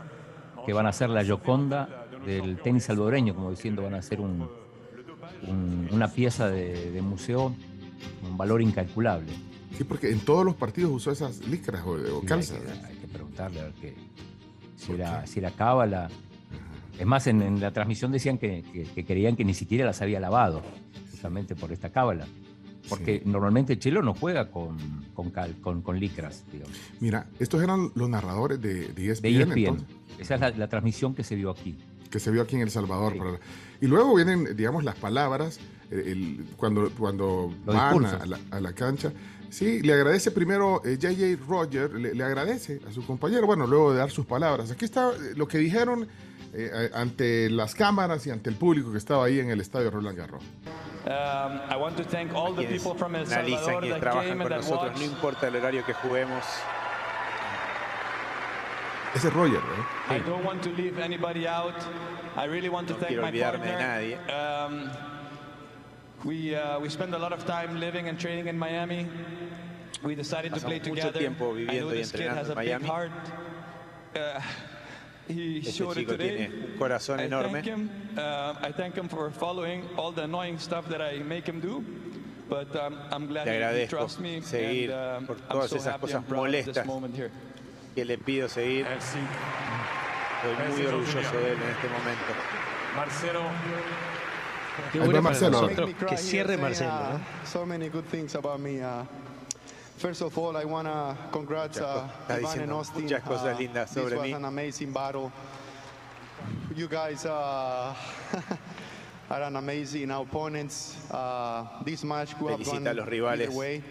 que 0.66 0.74
van 0.74 0.86
a 0.88 0.92
ser 0.94 1.10
la 1.10 1.24
Yoconda 1.24 2.08
del 2.26 2.58
tenis 2.58 2.84
salvadoreño, 2.86 3.34
como 3.36 3.50
diciendo, 3.52 3.84
van 3.84 3.96
a 3.96 4.02
ser 4.02 4.20
un, 4.22 4.48
un- 5.48 5.88
una 5.92 6.08
pieza 6.08 6.48
de, 6.50 6.92
de 6.92 7.02
museo, 7.02 7.56
un 8.24 8.38
valor 8.38 8.62
incalculable. 8.62 9.32
Sí, 9.78 9.84
porque 9.84 10.12
en 10.12 10.20
todos 10.20 10.46
los 10.46 10.56
partidos 10.56 10.92
usó 10.92 11.12
esas 11.12 11.40
licras 11.48 11.84
o, 11.86 11.92
o 11.92 12.22
Sí, 12.22 12.26
calzas. 12.28 12.58
Hay 12.60 12.80
que, 12.80 12.86
hay 12.88 12.96
que 12.98 13.08
preguntarle 13.08 13.60
a 13.60 13.64
ver 13.64 13.74
qué, 13.82 13.96
si, 14.76 14.92
era, 14.94 15.26
si 15.28 15.40
era 15.40 15.52
cábala. 15.52 16.10
Es 17.00 17.06
más, 17.06 17.26
en, 17.28 17.42
en 17.42 17.60
la 17.60 17.72
transmisión 17.72 18.12
decían 18.12 18.38
que, 18.38 18.64
que- 18.72 18.84
que 18.84 19.06
creían 19.06 19.36
que 19.36 19.46
ni 19.46 19.54
siquiera 19.54 19.86
las 19.86 20.02
había 20.02 20.20
lavado, 20.20 20.62
justamente 21.10 21.56
por 21.56 21.72
esta 21.72 21.90
cábala. 21.92 22.28
Porque 22.90 23.22
Sí. 23.24 23.30
normalmente 23.30 23.80
Chelo 23.80 24.02
no 24.02 24.14
juega 24.14 24.52
con, 24.52 24.78
con, 25.14 25.30
cal- 25.32 25.56
con, 25.62 25.82
con 25.82 26.00
licras, 26.00 26.44
digamos. 26.52 26.76
Mira, 27.00 27.28
estos 27.40 27.64
eran 27.64 27.92
los 27.96 28.10
narradores 28.10 28.60
de, 28.62 28.90
de 28.90 29.12
ESPN, 29.12 29.22
De 29.22 29.30
E 29.30 29.42
ESPN. 29.42 29.58
entonces, 29.60 29.88
Esa 30.20 30.36
es 30.36 30.42
la, 30.42 30.50
la 30.52 30.68
transmisión 30.68 31.16
que 31.16 31.24
se 31.24 31.36
vio 31.36 31.50
aquí. 31.52 31.78
que 32.10 32.20
se 32.20 32.30
vio 32.30 32.42
aquí 32.42 32.56
en 32.58 32.64
El 32.64 32.72
Salvador. 32.72 33.14
Sí. 33.14 33.20
para- 33.20 33.40
y 33.80 33.88
luego 33.88 34.14
vienen, 34.16 34.56
digamos, 34.58 34.84
las 34.84 34.96
palabras, 34.96 35.60
eh, 35.90 36.04
el- 36.08 36.46
cuando, 36.58 36.90
cuando 36.92 37.52
van 37.66 38.02
la, 38.30 38.40
a 38.52 38.60
la 38.60 38.74
cancha. 38.74 39.12
Sí, 39.52 39.82
le 39.82 39.94
agradece 39.94 40.32
primero 40.32 40.82
eh, 40.86 40.98
JJ 40.98 41.38
Roger, 41.48 41.92
le, 41.94 42.16
le 42.16 42.24
agradece 42.24 42.80
a 42.88 42.92
su 42.92 43.06
compañero, 43.06 43.46
bueno, 43.46 43.68
luego 43.68 43.92
de 43.92 44.00
dar 44.00 44.10
sus 44.10 44.26
palabras. 44.26 44.72
Aquí 44.72 44.86
está 44.86 45.10
eh, 45.12 45.34
lo 45.36 45.46
que 45.48 45.58
dijeron 45.58 46.08
eh, 46.54 46.90
ante 46.94 47.50
las 47.50 47.76
cámaras 47.76 48.26
y 48.28 48.32
ante 48.32 48.50
el 48.50 48.56
público 48.56 48.92
que 48.92 48.98
estaba 48.98 49.26
ahí 49.26 49.40
en 49.40 49.50
el 49.52 49.60
estadio 49.62 49.92
Roland 49.92 50.18
Garros. 50.18 50.42
Um, 51.06 51.60
I 51.70 51.76
want 51.78 51.98
to 51.98 52.04
thank 52.04 52.34
all 52.34 52.54
the 52.56 52.64
people 52.66 52.94
from 52.96 53.16
El 53.16 53.26
Salvador 53.28 53.82
that 53.90 54.00
trabajan 54.00 54.30
came 54.30 54.44
con 54.44 54.54
and 54.54 54.62
nosotros, 54.62 54.84
no 54.84 55.00
watched. 55.00 55.04
importa 55.12 55.48
el 55.48 55.56
horario 55.58 55.84
que 55.86 55.94
juguemos. 55.96 56.44
Ese 59.16 59.28
es 59.28 59.34
Roger, 59.34 59.60
¿verdad? 59.60 59.86
I 60.16 60.20
don't 60.30 60.46
want 60.46 60.62
to 60.64 60.70
leave 60.70 60.98
anybody 61.04 61.46
out. 61.46 61.76
I 62.38 62.46
really 62.48 62.70
want 62.70 62.88
to 62.88 62.94
No 62.94 63.00
thank 63.00 63.10
quiero 63.10 63.24
my 63.24 63.30
olvidarme 63.30 63.66
de 63.66 63.72
partner. 63.74 63.88
nadie. 63.88 64.18
Um, 64.30 64.92
we 66.24 66.56
uh, 66.56 66.80
we 66.80 66.90
spend 66.90 67.14
a 67.16 67.20
lot 67.20 67.34
of 67.34 67.46
time 67.46 67.80
living 67.80 68.08
and 68.08 68.20
training 68.20 68.48
in 68.48 68.58
Miami. 68.58 69.08
We 70.04 70.16
decided 70.16 70.54
to 70.54 70.60
play 70.60 70.80
together. 70.80 71.20
tiempo 71.20 71.56
I 71.56 71.80
know 71.80 71.90
this 71.90 72.12
kid 72.12 72.30
has 72.32 72.50
en 72.50 72.58
a 72.58 72.62
big 72.62 72.82
heart. 72.84 73.12
Uh, 74.16 74.42
he 75.28 75.60
Este 75.60 75.76
showed 75.78 75.98
it 75.98 76.08
today. 76.08 76.48
tiene 76.48 76.76
corazón 76.78 77.20
I 77.20 77.26
enorme. 77.26 77.52
thank 77.52 77.66
him. 77.66 77.90
Uh, 78.18 78.56
I 78.62 78.72
thank 78.72 78.96
him 78.96 79.08
for 79.08 79.30
following 79.32 79.88
all 79.98 80.12
the 80.12 80.24
annoying 80.24 80.58
stuff 80.60 80.88
that 80.90 81.02
I 81.02 81.20
make 81.20 81.46
him 81.48 81.60
do. 81.60 81.84
But 82.50 82.76
um, 82.76 82.98
I'm 83.12 83.28
glad 83.28 83.48
Le 83.48 83.74
he- 83.74 83.82
he 83.82 83.88
trusts 83.88 84.20
me. 84.20 84.42
seguir 84.42 84.92
and, 84.92 85.18
um, 85.18 85.28
por 85.28 85.38
I'm 85.50 85.68
so 85.68 85.76
esas 85.78 85.86
happy 85.86 86.02
cosas 86.08 86.16
and 86.16 86.28
proud 86.28 86.48
of 86.48 86.52
this 86.66 86.66
molestas. 86.78 86.86
moment 86.86 87.16
here. 87.16 87.32
que 87.96 88.04
le 88.06 88.18
pido 88.18 88.50
seguir. 88.50 88.86
Estoy 88.88 89.22
muy 90.70 90.86
orgulloso 90.86 91.38
de 91.38 91.52
él 91.52 91.58
en 91.62 91.70
este 91.70 91.88
momento. 91.88 92.34
Qué 94.92 95.00
bueno 95.00 95.22
Marcelo. 95.22 95.68
que 96.08 96.18
cierre 96.18 96.58
Marcelo. 96.58 97.20
So 97.46 97.66
many 97.66 97.90
good 97.90 98.06
things 98.06 98.36
about 98.36 98.60
me. 98.60 98.82
Uh, 98.82 99.04
first 99.98 100.22
of 100.22 100.38
all, 100.38 100.56
I 100.58 100.66
want 100.66 100.88
to 100.88 101.16
congrats 101.32 101.80
uh, 101.80 102.08
está 102.28 102.36
Ivan 102.38 102.60
and 102.62 102.72
Austin. 102.72 103.04
muchas 103.04 103.24
cosas 103.24 103.56
Uh, 103.56 103.60
lindas 103.60 103.94
this 103.94 104.04
sobre 104.04 104.18
was 104.18 104.28
mí. 104.28 104.34
an 104.36 104.46
amazing 104.46 104.92
battle. 104.94 105.32
You 106.76 106.88
guys 106.88 107.26
uh, 107.26 107.94
are 109.30 109.44
an 109.44 109.56
amazing 109.58 110.10
opponents. 110.12 110.96
Uh, 111.12 111.66
this 111.84 112.04
match 112.04 112.38
could 112.38 112.52
have 112.52 112.64
gone 112.66 112.88
a 112.88 112.94
los 112.94 113.08
rivales. 113.08 113.48
either 113.50 113.52
way. 113.58 113.84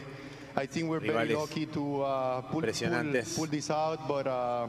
I 0.57 0.67
think 0.67 0.89
we're 0.91 0.99
very 1.01 1.33
lucky 1.35 1.67
to 1.67 2.03
uh, 2.03 2.41
pull, 2.43 2.63
pull, 2.63 3.47
this 3.47 3.71
out, 3.71 4.09
but 4.09 4.27
uh, 4.27 4.67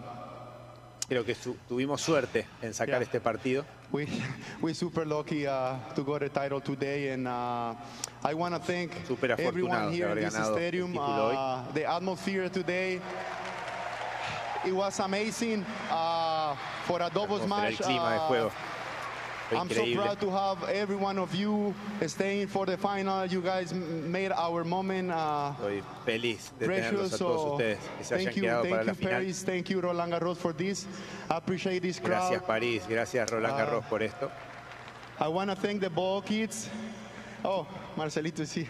Creo 1.10 1.26
que 1.26 1.34
su- 1.36 1.58
tuvimos 1.68 2.00
suerte 2.02 2.46
en 2.62 2.74
sacar 2.74 3.00
Yeah. 3.00 3.04
este 3.04 3.20
partido. 3.20 3.66
We 3.92 4.08
we're 4.62 4.74
super 4.74 5.06
lucky 5.06 5.48
uh, 5.48 5.76
to 5.96 6.04
got 6.04 6.24
a 6.24 6.30
title 6.30 6.62
today, 6.62 7.10
and 7.10 7.28
uh, 7.28 7.76
I 8.24 8.34
want 8.34 8.56
to 8.56 8.62
thank 8.62 8.92
everyone 9.40 9.92
here 9.92 10.10
in 10.10 10.20
this 10.20 10.36
stadium. 10.36 10.98
Uh, 10.98 11.72
the 11.74 11.86
atmosphere 11.90 12.50
today, 12.50 13.02
it 14.66 14.72
was 14.74 15.00
amazing 15.00 15.66
uh, 15.90 16.56
for 16.86 17.02
a 17.02 17.10
doubles 17.10 17.48
match. 17.48 17.82
I'm 19.54 19.70
so 19.70 19.86
proud 19.96 20.20
to 20.22 20.30
have 20.30 20.64
every 20.70 20.96
one 20.96 21.18
of 21.18 21.34
you 21.36 21.74
staying 22.08 22.48
for 22.48 22.66
the 22.66 22.78
final. 22.78 23.26
You 23.26 23.42
guys 23.42 23.72
m- 23.74 24.12
made 24.12 24.32
our 24.32 24.64
moment. 24.64 25.12
Uh, 25.12 25.52
Estoy 25.60 25.84
feliz 26.06 26.52
de 26.60 26.68
tenerlos 26.68 26.68
Precious, 26.68 27.14
a 27.14 27.18
todos 27.18 27.42
so 27.42 27.52
ustedes 27.58 27.78
que 27.98 28.04
se 28.06 28.16
hayan 28.16 28.26
thank 28.26 28.36
you, 28.38 28.44
quedado 28.44 28.64
para 28.64 28.76
thank 28.76 28.86
la 28.88 28.92
you, 28.94 28.96
final. 28.96 29.12
Paris, 29.14 29.44
thank 29.44 29.70
you, 29.70 29.82
Roland 29.82 30.14
Garros, 30.14 30.38
for 30.38 30.54
this. 30.54 30.86
I 31.30 31.36
appreciate 31.38 31.82
this 31.82 32.00
crowd. 32.00 32.30
Gracias 32.32 32.44
París, 32.44 32.84
gracias 32.88 33.30
Roland 33.32 33.54
Ah. 33.54 33.66
Garros 33.66 33.86
por 33.90 34.02
esto. 34.02 34.32
I 35.20 35.28
want 35.28 35.50
to 35.50 35.56
thank 35.56 35.82
the 35.82 35.90
ball 35.90 36.22
kids. 36.22 36.70
Oh, 37.44 37.68
Marcelito, 37.98 38.44
sí. 38.46 38.68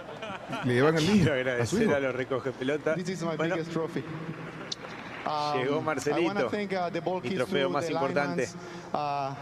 Le 0.64 0.74
llevan 0.74 0.96
el 0.96 1.06
niño 1.06 1.30
a 1.32 1.34
agradecer 1.34 1.82
hijo. 1.82 1.94
a 1.94 2.00
los 2.00 2.14
recoge 2.14 2.52
pelota. 2.52 2.94
This 2.94 3.08
is 3.10 3.22
my 3.22 3.36
Bueno, 3.36 3.56
biggest 3.56 3.72
trophy. 3.72 4.02
Um, 5.26 5.58
Llegó 5.58 5.70
I 5.70 5.74
want 5.76 5.84
Marcelito, 5.86 6.34
to 6.42 6.50
thank 6.50 6.72
uh, 6.74 6.90
the 6.90 7.00
ball 7.00 7.20
mi 7.20 7.28
kids 7.30 7.40
trofeo 7.40 7.68
too, 7.68 7.72
más 7.74 7.86
the 7.86 7.92
importante. 7.92 8.36
Lions, 8.36 8.56
uh, 8.92 9.34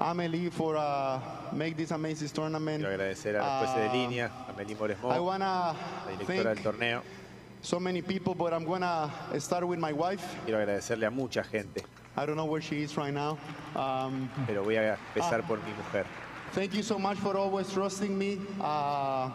Amelie 0.00 0.50
for 0.50 0.76
uh, 0.76 1.20
make 1.52 1.76
this 1.76 1.90
amazing 1.90 2.28
tournament. 2.28 2.82
quiero 2.84 2.94
agradecer 2.94 3.36
a 3.36 3.42
los 3.42 3.68
jueces 3.68 3.76
de 3.82 3.88
Uh, 3.88 3.92
línea, 3.92 4.30
a 4.48 4.52
Meli 4.56 4.74
Moresmo, 4.74 5.10
I 5.10 5.16
la 5.16 5.22
want 5.22 5.42
to 5.42 5.76
directora 6.24 6.54
del 6.54 6.62
thank 6.62 6.76
torneo. 6.76 7.02
so 7.62 7.80
many 7.80 8.00
people, 8.02 8.34
but 8.34 8.52
I'm 8.52 8.64
going 8.64 8.82
to 8.82 9.10
start 9.40 9.66
with 9.66 9.78
my 9.80 9.92
wife. 9.92 10.22
Quiero 10.44 10.60
agradecerle 10.64 11.06
a 11.06 11.10
mucha 11.10 11.42
gente, 11.42 11.82
I 12.16 12.26
don't 12.26 12.36
know 12.36 12.44
where 12.44 12.60
she 12.60 12.82
is 12.82 12.96
right 12.96 13.12
now. 13.12 13.38
Um, 13.74 14.30
pero 14.46 14.62
voy 14.64 14.76
a 14.76 14.96
empezar 15.14 15.44
por 15.46 15.56
mi 15.58 15.72
mujer. 15.76 16.06
Thank 16.52 16.74
you 16.74 16.82
so 16.82 16.98
much 16.98 17.18
for 17.18 17.36
always 17.36 17.70
trusting 17.72 18.16
me. 18.16 18.38
Uh, 18.60 19.30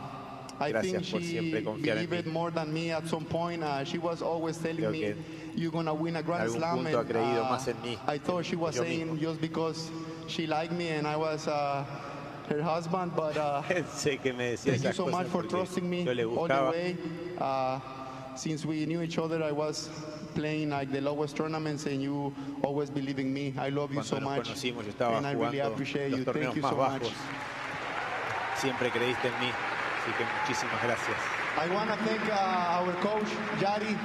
I 0.60 0.72
Gracias 0.72 0.92
think 0.94 1.12
por 1.12 1.20
she 1.20 1.28
siempre 1.28 1.62
confiar 1.64 1.98
en 1.98 2.06
believed 2.06 2.28
mí. 2.28 2.32
more 2.32 2.52
than 2.52 2.74
me 2.74 2.92
at 2.92 3.06
some 3.08 3.26
point. 3.26 3.64
Uh, 3.64 3.84
she 3.84 3.98
was 3.98 4.22
always 4.22 4.58
telling 4.58 4.90
me, 4.92 5.14
"You're 5.56 5.72
gonna 5.72 5.94
win 5.94 6.16
a 6.16 6.24
Grand 6.24 6.50
Slam." 6.52 6.78
punto 6.84 6.92
ha 6.98 7.02
and, 7.02 7.10
creído 7.10 7.42
uh, 7.44 7.50
más 7.50 7.68
en 7.68 7.76
mí 7.84 7.98
I 8.08 8.18
thought 8.18 8.46
she 8.46 8.56
was 8.56 8.76
saying 8.76 9.08
mismo. 9.18 9.20
just 9.20 9.42
because 9.42 9.90
she 10.28 10.48
liked 10.48 10.72
me 10.74 10.90
and 10.90 11.08
I 11.08 11.16
was 11.16 11.48
uh, 11.48 11.86
her 12.50 12.62
husband, 12.62 13.14
but 13.16 13.38
uh, 13.38 13.62
sé 13.96 14.20
que 14.22 14.34
me 14.34 14.52
decía 14.52 14.74
thank 14.74 14.84
you 14.84 14.94
so 14.94 15.08
much 15.08 15.28
for 15.28 15.44
trusting 15.44 15.90
me 15.90 16.06
all 16.08 16.48
the 16.48 16.70
way. 16.72 16.98
Uh, 17.40 17.80
since 18.36 18.66
we 18.66 18.86
knew 18.86 19.02
each 19.02 19.18
other, 19.18 19.44
I 19.44 19.52
was 19.52 19.90
playing 20.34 20.72
like 20.72 20.92
the 20.92 21.02
lowest 21.02 21.36
tournaments, 21.36 21.86
and 21.86 22.02
you 22.02 22.34
always 22.64 22.90
believe 22.90 23.20
in 23.20 23.32
me. 23.32 23.54
I 23.58 23.70
love 23.70 23.92
you 23.94 24.02
Cuando 24.02 24.04
so 24.04 24.20
much, 24.20 24.48
conocimos 24.50 24.86
yo 24.86 24.92
estaba 24.92 25.18
and 25.18 25.28
I 25.28 25.34
really 25.34 25.58
jugando 25.60 25.68
appreciate 25.74 26.12
los 26.12 26.20
you. 26.20 26.26
Thank 26.26 26.56
you 26.56 26.62
más 26.64 26.70
so 26.72 26.78
bajos. 26.78 27.02
much. 27.02 27.14
Siempre 28.58 28.90
creíste 28.90 29.28
en 29.28 29.40
mí, 29.40 29.50
así 29.50 30.12
que 30.18 30.26
muchísimas 30.42 30.82
gracias. 30.84 31.18
I 31.56 31.70
want 31.70 31.90
to 31.92 31.98
thank 32.06 32.28
uh, 32.30 32.80
our 32.82 32.94
coach, 33.02 33.30
Yari. 33.60 33.96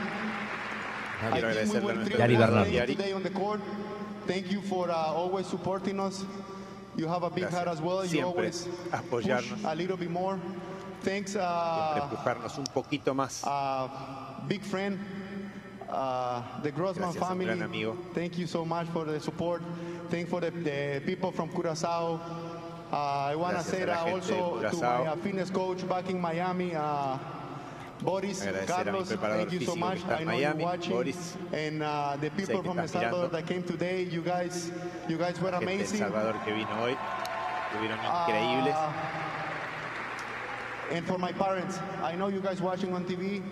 Quiero 1.33 1.49
I 1.49 1.65
think 1.65 1.85
we 1.85 1.91
agradecerle 1.91 1.91
a 1.93 1.95
Yari 1.97 2.37
thrilled 2.37 2.39
Bernal. 2.39 2.67
Yari. 2.67 3.98
Today 4.29 4.43
on 4.43 4.49
the 4.49 4.49
court. 4.49 4.51
Thank 4.51 4.53
you 4.53 4.61
for 4.63 4.91
uh, 4.91 4.95
always 5.15 5.47
supporting 5.47 6.01
us. 6.01 6.25
You 6.97 7.07
have 7.09 7.23
a 7.23 7.31
big 7.31 7.45
Gracias. 7.45 7.55
heart 7.55 7.69
as 7.69 7.81
well. 7.81 8.03
You 8.05 8.09
Siempre 8.11 8.25
always 8.25 8.69
push 9.11 9.25
apoyarnos. 9.25 9.65
a 9.65 9.75
little 9.75 9.97
bit 9.97 10.11
more. 10.11 10.39
Thanks, 11.01 11.37
uh, 11.37 12.01
empujarnos 12.03 12.59
un 12.59 12.65
poquito 12.67 13.15
más. 13.15 13.45
uh, 13.47 13.89
big 14.49 14.63
friend, 14.63 14.99
uh, 15.89 16.43
the 16.63 16.73
Grossman 16.73 17.13
Gracias, 17.13 17.29
family. 17.29 17.87
Thank 18.15 18.37
you 18.39 18.47
so 18.47 18.65
much 18.65 18.89
for 18.89 19.05
the 19.05 19.21
support. 19.21 19.63
Thank 20.11 20.29
for 20.29 20.41
the, 20.41 20.51
the 20.51 21.01
people 21.07 21.31
from 21.31 21.51
Curacao. 21.51 22.21
Uh, 22.91 22.97
I 22.97 23.37
want 23.37 23.57
to 23.59 23.63
say 23.63 23.85
that 23.85 24.09
also 24.09 24.61
to 24.71 24.77
my 24.77 25.07
uh, 25.07 25.17
fitness 25.17 25.51
coach 25.51 25.87
back 25.89 26.09
in 26.11 26.21
Miami. 26.21 26.75
Uh, 28.01 28.05
Boris, 28.05 28.41
Agradecer 28.43 28.67
Carlos, 28.67 29.09
thank 29.11 29.53
you 29.53 29.61
so 29.67 29.75
much. 29.77 29.99
I 30.07 30.21
know 30.21 30.25
Miami, 30.27 30.41
you're 30.41 30.55
watching. 30.71 30.93
Boris. 30.93 31.37
And 31.53 31.83
uh, 31.83 32.17
the 32.21 32.31
people 32.31 32.63
from 32.63 32.79
El 32.79 32.89
Salvador 32.89 33.29
mirando. 33.29 33.33
that 33.33 33.47
came 33.47 33.63
today, 33.65 34.03
you 34.05 34.23
guys, 34.23 34.71
you 35.09 35.19
guys 35.19 35.41
were 35.41 35.51
gente 35.51 35.67
de 35.67 35.73
El 35.73 35.79
amazing. 35.79 35.99
Salvador 36.01 36.35
que 36.45 36.53
vino 36.55 36.69
hoy, 36.83 36.97
estuvieron 37.73 37.99
Uh, 37.99 38.27
increíbles. 38.29 38.77
and 40.93 41.07
for 41.07 41.19
my 41.19 41.33
parents, 41.33 41.79
I 42.03 42.15
know 42.15 42.29
you 42.29 42.41
guys 42.41 42.61
watching 42.63 42.95
on 42.95 43.05
TV. 43.05 43.43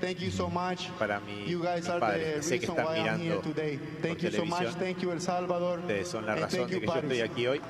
Thank 0.00 0.20
you 0.20 0.30
so 0.30 0.48
much. 0.50 0.90
Para 0.98 1.20
mi- 1.20 1.44
you 1.46 1.62
guys 1.62 1.84
mis 1.84 1.88
are 1.88 2.00
padres, 2.00 2.46
the 2.46 2.56
sé 2.56 2.60
que 2.60 2.66
reason 2.68 2.76
están 2.76 2.84
why 2.86 2.96
I'm 2.98 3.18
here 3.18 3.34
mirando 3.36 3.42
today. 3.42 3.78
Thank 4.02 4.22
you 4.22 4.30
so 4.30 4.44
much. 4.44 4.74
Thank 4.74 5.02
you 5.02 5.10
El 5.12 5.20
Salvador. 5.20 5.78
Ustedes 5.80 6.08
son 6.08 6.26
la 6.26 6.32
And 6.34 6.42
razón 6.42 6.60
de 6.68 6.78
que 6.80 6.86
yo 6.86 6.92
estoy 6.92 7.02
Paris. 7.08 7.22
aquí 7.22 7.46
hoy. 7.46 7.60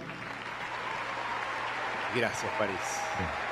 Gracias, 2.17 2.51
París. 2.59 3.44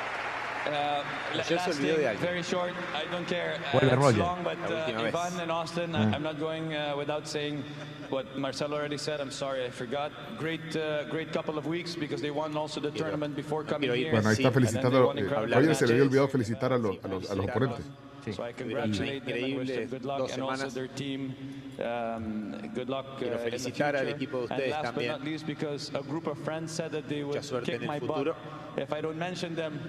Vuelve 3.72 3.82
it's 3.82 3.96
Roger. 3.96 4.18
long, 4.18 4.42
but 4.44 4.56
La 4.68 4.76
uh, 4.76 4.86
última 4.86 5.02
vez. 5.02 5.14
Ivan 5.14 5.40
and 5.40 5.50
Austin, 5.50 5.94
I- 5.94 6.12
I'm 6.14 6.22
not 6.22 6.38
going 6.38 6.74
uh, 6.74 6.94
without 6.96 7.26
saying 7.26 7.64
what 8.10 8.36
Marcelo 8.38 8.76
already 8.76 8.98
said. 8.98 9.20
I'm 9.20 9.30
sorry, 9.30 9.64
I 9.64 9.70
forgot. 9.70 10.12
Great, 10.38 10.76
uh, 10.76 11.04
great 11.04 11.32
couple 11.32 11.58
of 11.58 11.66
weeks 11.66 11.94
because 11.96 12.20
they 12.20 12.30
won 12.30 12.56
also 12.56 12.80
the 12.80 12.90
tournament 12.90 13.34
before 13.34 13.64
coming 13.64 13.88
quiero 13.90 13.94
ir. 13.94 14.04
here. 14.04 14.12
Bueno, 14.12 14.28
ahí 14.30 14.36
Sí, 14.36 14.42
está 14.44 14.48
and 14.48 14.54
then 14.54 14.62
they 14.62 14.70
felicitando. 14.72 15.06
won 15.06 15.18
eh, 15.18 15.22
incredible 15.22 15.54
Roger 15.56 15.74
se 15.74 15.86
le 15.86 15.92
había 15.92 16.04
matches. 16.04 16.08
olvidado 16.08 16.28
felicitar 16.28 16.72
a 16.72 16.78
los, 16.78 16.96
a 17.04 17.08
los, 17.08 17.30
a 17.30 17.34
los 17.34 17.46
oponentes. 17.48 17.84
Sí. 18.24 18.32
So 18.32 18.44
I 18.44 18.52
congratulate 18.52 19.24
them 19.24 19.44
and 19.44 19.58
wish 19.58 19.68
them 19.68 19.88
good 19.88 20.04
luck 20.04 20.18
dos 20.18 20.32
and 20.32 20.42
also 20.42 20.54
semanas. 20.68 20.74
their 20.74 20.86
team. 20.86 21.34
Um, 21.80 22.52
good 22.72 22.88
luck 22.88 23.18
Quiero 23.18 23.34
uh, 23.34 23.38
in 23.38 23.44
the 23.44 23.50
felicitar 23.58 23.96
al 23.96 24.04
future. 24.04 24.14
equipo 24.16 24.36
de 24.38 24.42
And 24.42 24.52
ustedes 24.52 24.70
last 24.70 24.84
también. 24.84 25.08
but 25.12 25.18
not 25.18 25.24
least, 25.24 25.44
because 25.46 25.90
a 25.94 26.02
group 26.02 26.26
of 26.28 26.38
friends 26.38 26.70
said 26.70 26.92
that 26.92 27.08
they 27.08 27.24
would 27.24 27.34
Mucha 27.34 27.42
suerte 27.42 27.64
kick 27.72 27.74
en 27.76 27.82
el 27.82 27.88
my 27.88 27.98
futuro. 27.98 28.36
butt 28.76 28.82
if 28.84 28.92
I 28.92 29.00
don't 29.00 29.18
mention 29.18 29.56
them. 29.56 29.80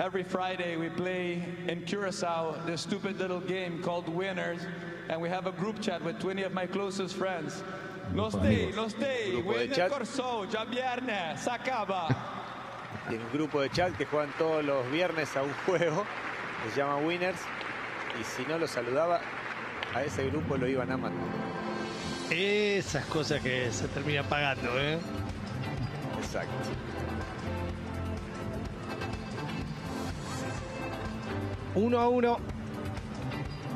Every 0.00 0.22
Friday 0.22 0.78
we 0.78 0.88
play 0.88 1.44
in 1.68 1.82
Curacao 1.82 2.56
this 2.64 2.80
stupid 2.80 3.18
little 3.18 3.40
game 3.40 3.82
called 3.82 4.08
Winners, 4.08 4.62
and 5.10 5.20
we 5.20 5.28
have 5.28 5.46
a 5.46 5.52
group 5.52 5.78
chat 5.82 6.02
with 6.02 6.18
20 6.18 6.42
of 6.44 6.54
my 6.54 6.66
closest 6.66 7.16
friends. 7.16 7.62
No 8.14 8.30
stay, 8.30 8.72
no 8.74 8.88
stay. 8.88 9.32
Grupo 9.32 9.58
de 9.58 9.68
Winner. 9.68 9.88
Corso, 9.90 10.46
già 10.46 10.64
viernes, 10.64 11.40
s'acaba. 11.44 12.16
Tiene 13.10 13.24
un 13.24 13.30
grupo 13.30 13.60
de 13.60 13.68
chat 13.68 13.94
que 13.94 14.06
juegan 14.06 14.32
todos 14.38 14.64
los 14.64 14.86
viernes 14.90 15.36
a 15.36 15.42
un 15.42 15.52
juego. 15.66 16.06
Se 16.72 16.80
llama 16.80 16.96
Winners. 17.06 17.40
Y 18.18 18.24
si 18.24 18.48
no 18.48 18.56
lo 18.56 18.66
saludaba, 18.66 19.20
a 19.94 20.02
ese 20.02 20.30
grupo 20.30 20.56
lo 20.56 20.66
iban 20.66 20.90
a 20.90 20.96
matar. 20.96 21.18
Esas 22.30 23.04
cosas 23.04 23.42
que 23.42 23.70
se 23.70 23.86
terminan 23.88 24.24
pagando, 24.24 24.80
¿eh? 24.80 24.98
Exacto. 26.18 26.70
Uno 31.80 31.98
a 31.98 32.08
uno. 32.08 32.36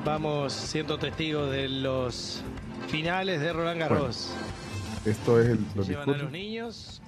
Vamos 0.05 0.53
siendo 0.53 0.99
testigos 0.99 1.51
de 1.51 1.69
los 1.71 2.43
finales 2.89 3.41
de 3.41 3.51
Roland 3.51 3.81
Garros. 3.81 4.31
Esto 5.07 5.41
es 5.41 5.49
el, 5.49 5.65
los 5.75 5.89
Llevan 5.89 6.11
a 6.11 6.17
los 6.19 6.31
niños. 6.31 7.01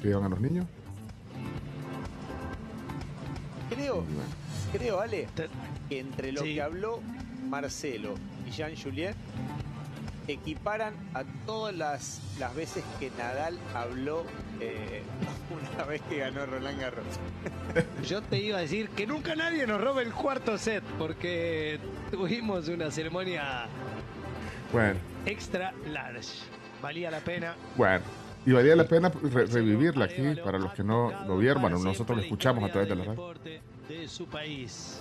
Se 0.00 0.08
llevan 0.08 0.24
a 0.24 0.28
los 0.30 0.40
niños. 0.40 0.64
Creo, 3.68 4.04
creo, 4.72 5.00
Ale, 5.00 5.28
que 5.88 5.98
entre 5.98 6.32
lo 6.32 6.40
Sí. 6.42 6.54
que 6.54 6.62
habló 6.62 7.00
Marcelo 7.48 8.14
y 8.46 8.50
Jean 8.52 8.72
Julien 8.74 9.14
equiparan 10.28 10.94
a 11.14 11.24
todas 11.46 11.74
las, 11.74 12.20
las 12.38 12.54
veces 12.54 12.84
que 13.00 13.10
Nadal 13.18 13.58
habló 13.74 14.24
eh, 14.60 15.02
una 15.74 15.84
vez 15.84 16.00
que 16.08 16.18
ganó 16.18 16.46
Roland 16.46 16.80
Garros. 16.80 17.04
Yo 18.06 18.20
te 18.22 18.38
iba 18.38 18.58
a 18.58 18.60
decir 18.60 18.88
que 18.90 19.06
nunca 19.06 19.34
nadie 19.34 19.66
nos 19.66 19.80
robe 19.80 20.02
el 20.02 20.12
cuarto 20.12 20.58
set 20.58 20.82
porque 20.98 21.78
tuvimos 22.10 22.68
una 22.68 22.90
ceremonia 22.90 23.66
Bueno, 24.72 24.98
extra 25.26 25.72
large. 25.86 26.28
Valía 26.82 27.10
la 27.10 27.20
pena. 27.20 27.54
bueno. 27.76 28.04
Y 28.44 28.50
valía 28.50 28.74
la 28.74 28.88
pena 28.88 29.08
re- 29.22 29.46
revivirla 29.46 30.06
aquí 30.06 30.34
para 30.44 30.58
los 30.58 30.72
que 30.72 30.82
no 30.82 31.12
lo 31.28 31.38
vieron. 31.38 31.62
Bueno, 31.62 31.78
nosotros 31.78 32.18
lo 32.18 32.24
escuchamos 32.24 32.64
a 32.68 32.72
través 32.72 32.88
de 32.88 32.96
la 32.96 33.04
radio. 33.04 33.34
de 33.88 34.08
su 34.08 34.26
país. 34.26 34.98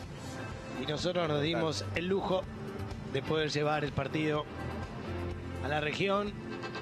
Y 0.82 0.86
nosotros 0.86 1.28
nos 1.28 1.42
dimos 1.42 1.84
el 1.96 2.08
lujo 2.08 2.44
de 3.14 3.22
poder 3.24 3.50
llevar 3.50 3.84
el 3.84 3.92
partido 3.94 4.46
a 5.66 5.68
la 5.68 5.80
región, 5.82 6.32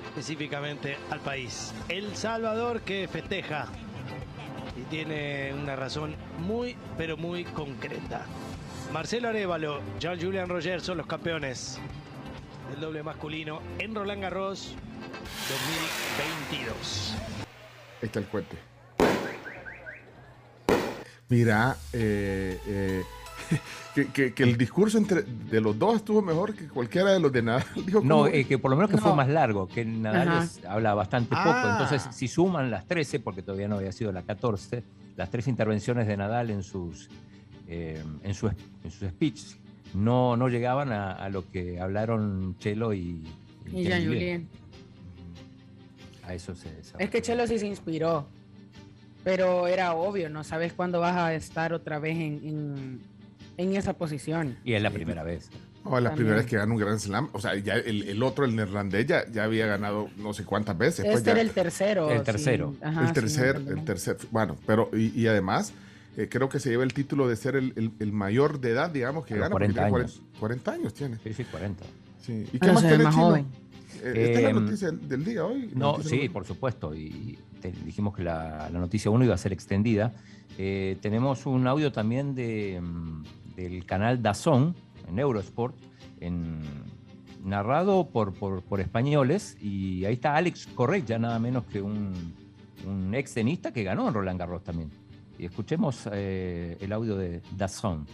específicamente 0.10 0.98
al 1.10 1.22
país. 1.22 1.74
El 1.88 2.14
Salvador 2.18 2.82
que 2.82 3.08
festeja 3.08 3.68
y 4.80 4.84
tiene 4.84 5.54
una 5.54 5.76
razón 5.76 6.16
muy, 6.40 6.76
pero 6.98 7.18
muy 7.18 7.44
concreta. 7.44 8.26
Marcelo 8.94 9.28
Arevalo, 9.30 9.82
Jean-Julian 10.00 10.48
Roger 10.50 10.82
son 10.82 10.98
los 10.98 11.08
campeones 11.08 11.78
del 12.72 12.80
doble 12.80 13.04
masculino 13.04 13.62
en 13.78 13.94
Roland 13.94 14.22
Garros 14.22 14.76
2022. 16.50 17.14
Ahí 18.02 18.06
está 18.06 18.20
el 18.20 18.26
cuente. 18.26 18.58
Mira, 21.28 21.78
eh, 21.94 22.60
eh, 22.66 23.04
que, 23.96 24.08
que- 24.08 24.34
que 24.34 24.44
el 24.44 24.58
discurso 24.58 24.98
entre 24.98 25.24
de 25.24 25.62
los 25.62 25.78
dos 25.78 25.98
estuvo 25.98 26.22
mejor 26.22 26.54
que 26.56 26.68
cualquiera 26.68 27.12
de 27.14 27.20
los 27.20 27.32
de 27.32 27.42
nada. 27.42 27.66
Dijo 27.86 28.02
No, 28.02 28.28
eh, 28.28 28.46
que 28.46 28.58
por 28.58 28.72
lo 28.72 28.78
menos 28.78 28.92
que 28.92 28.98
fue 28.98 29.16
más 29.16 29.28
largo, 29.30 29.68
que 29.68 29.84
Nadal 29.86 30.44
es- 30.44 30.64
habla 30.66 30.94
bastante 30.94 31.36
Ah. 31.38 31.44
poco. 31.44 31.72
Entonces, 31.72 32.16
si 32.16 32.28
suman 32.28 32.70
las 32.72 32.86
13, 32.88 33.20
porque 33.20 33.42
todavía 33.42 33.68
no 33.68 33.76
había 33.78 33.92
sido 33.92 34.12
la 34.12 34.22
14, 34.24 34.84
las 35.16 35.30
tres 35.30 35.48
intervenciones 35.48 36.08
de 36.08 36.16
Nadal 36.18 36.50
en 36.50 36.64
sus, 36.64 37.10
eh, 37.68 38.02
en 38.24 38.34
su, 38.34 38.48
en 38.48 38.92
sus 38.92 39.08
speeches 39.10 39.58
no, 39.94 40.38
no 40.38 40.48
llegaban 40.50 40.92
a, 40.92 41.12
a 41.14 41.30
lo 41.30 41.50
que 41.50 41.80
hablaron 41.80 42.56
Chelo 42.60 42.94
y, 42.94 43.24
Y 43.74 43.84
Jean 43.84 44.06
Julien. 44.06 44.48
A 46.24 46.34
eso 46.36 46.56
se, 46.56 46.70
Es 47.00 47.10
que 47.10 47.22
Chelo 47.22 47.48
sí 47.48 47.58
se 47.58 47.66
inspiró. 47.68 48.28
Pero 49.24 49.68
era 49.68 49.94
obvio, 49.96 50.30
no 50.30 50.44
sabes 50.44 50.74
cuándo 50.74 51.00
vas 51.00 51.16
a 51.18 51.34
estar 51.34 51.74
otra 51.74 52.00
vez 52.00 52.16
en, 52.18 52.40
en, 52.48 53.02
en 53.60 53.76
esa 53.76 53.94
posición. 53.94 54.58
Y 54.64 54.74
es 54.74 54.82
la 54.82 54.90
primera 54.90 55.24
vez. 55.24 55.50
No, 55.86 55.98
es 55.98 56.04
la 56.04 56.14
primera 56.14 56.36
vez 56.38 56.46
que 56.46 56.58
gana 56.58 56.72
un 56.74 56.80
Grand 56.80 57.00
Slam. 57.00 57.30
O 57.34 57.40
sea, 57.40 57.56
ya 57.56 57.76
el, 57.76 58.04
el 58.04 58.24
otro, 58.24 58.46
el 58.46 58.56
neerlandés, 58.56 59.06
ya, 59.06 59.30
ya 59.32 59.44
había 59.44 59.66
ganado 59.66 60.10
no 60.18 60.34
sé 60.34 60.44
cuántas 60.46 60.78
veces. 60.78 61.06
pues 61.06 61.18
Este 61.18 61.28
ya- 61.28 61.32
era 61.34 61.42
el 61.42 61.52
tercero. 61.52 62.10
El 62.12 62.24
tercero. 62.24 62.74
sí. 62.74 62.80
Ajá, 62.84 63.08
el 63.08 63.14
tercer, 63.14 63.56
el 63.68 63.86
tercer, 63.86 64.18
bueno, 64.32 64.56
pero 64.66 64.90
y, 64.94 65.20
y 65.20 65.28
además 65.28 65.74
eh, 66.18 66.28
creo 66.30 66.50
que 66.50 66.60
se 66.60 66.70
lleva 66.70 66.84
el 66.84 66.94
título 66.94 67.28
de 67.28 67.36
ser 67.36 67.56
el, 67.56 67.74
el- 67.76 67.92
el 68.00 68.12
mayor 68.12 68.60
de 68.60 68.72
edad, 68.72 68.90
digamos, 68.92 69.26
que 69.26 69.36
gana. 69.36 69.50
porque 69.50 69.68
40 69.74 69.82
tiene 69.84 69.98
años. 69.98 70.22
40 70.40 70.72
años 70.72 70.94
tiene. 70.94 71.18
Sí, 71.24 71.34
sí, 71.34 71.44
40. 71.46 71.86
Sí. 72.22 72.46
¿Y 72.54 72.60
qué 72.60 72.68
no, 72.68 72.74
más 72.74 72.84
tiene 72.84 73.04
más 73.04 73.14
Chino? 73.14 73.26
joven. 73.28 73.46
Eh, 74.04 74.14
¿Esta 74.16 74.38
es 74.40 74.44
la 74.44 74.50
Em, 74.52 74.64
noticia 74.66 74.92
del, 74.92 75.26
día 75.26 75.46
hoy? 75.46 75.72
No, 75.76 76.02
sí, 76.04 76.20
hoy. 76.22 76.30
por 76.30 76.46
supuesto. 76.46 76.94
Y 76.96 77.38
te- 77.62 77.72
dijimos 77.86 78.16
que 78.16 78.24
la, 78.24 78.70
la 78.70 78.80
noticia 78.80 79.10
1 79.12 79.26
iba 79.26 79.34
a 79.34 79.38
ser 79.38 79.52
extendida. 79.54 80.14
Eh, 80.58 80.98
tenemos 81.02 81.46
un 81.46 81.66
audio 81.68 81.92
también 81.92 82.36
de, 82.36 82.80
mm, 82.82 83.24
del 83.60 83.86
canal 83.86 84.22
Dazón 84.22 84.76
en 85.08 85.20
Eurosport, 85.20 85.76
en, 86.20 86.62
narrado 87.44 88.08
por, 88.10 88.34
por, 88.34 88.64
por 88.64 88.80
españoles. 88.80 89.58
Y 89.62 90.06
ahí 90.06 90.14
está 90.14 90.36
Alex 90.36 90.68
Correa, 90.68 91.20
nada 91.20 91.40
menos 91.40 91.66
que 91.66 91.82
un, 91.82 92.14
un 92.86 93.14
ex 93.16 93.34
tenista 93.34 93.72
que 93.72 93.84
ganó 93.84 94.08
en 94.08 94.14
Roland 94.14 94.40
Garros 94.40 94.64
también. 94.64 94.92
Y 95.38 95.46
escuchemos 95.46 96.08
eh, 96.12 96.78
el 96.80 96.92
audio 96.92 97.16
de 97.16 97.42
Dazón. 97.56 98.06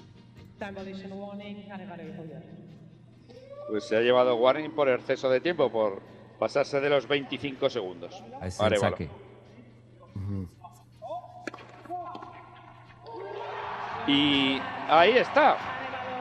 Pues 3.69 3.84
se 3.84 3.97
ha 3.97 4.01
llevado 4.01 4.36
warning 4.36 4.71
por 4.71 4.89
exceso 4.89 5.29
de 5.29 5.41
tiempo, 5.41 5.71
por 5.71 6.01
pasarse 6.39 6.79
de 6.79 6.89
los 6.89 7.08
25 7.08 7.69
segundos. 7.69 8.23
A 8.39 8.47
ese 8.47 8.65
el 8.65 8.77
saque. 8.77 9.10
Y 14.08 14.62
ahí 14.89 15.18
está. 15.18 15.58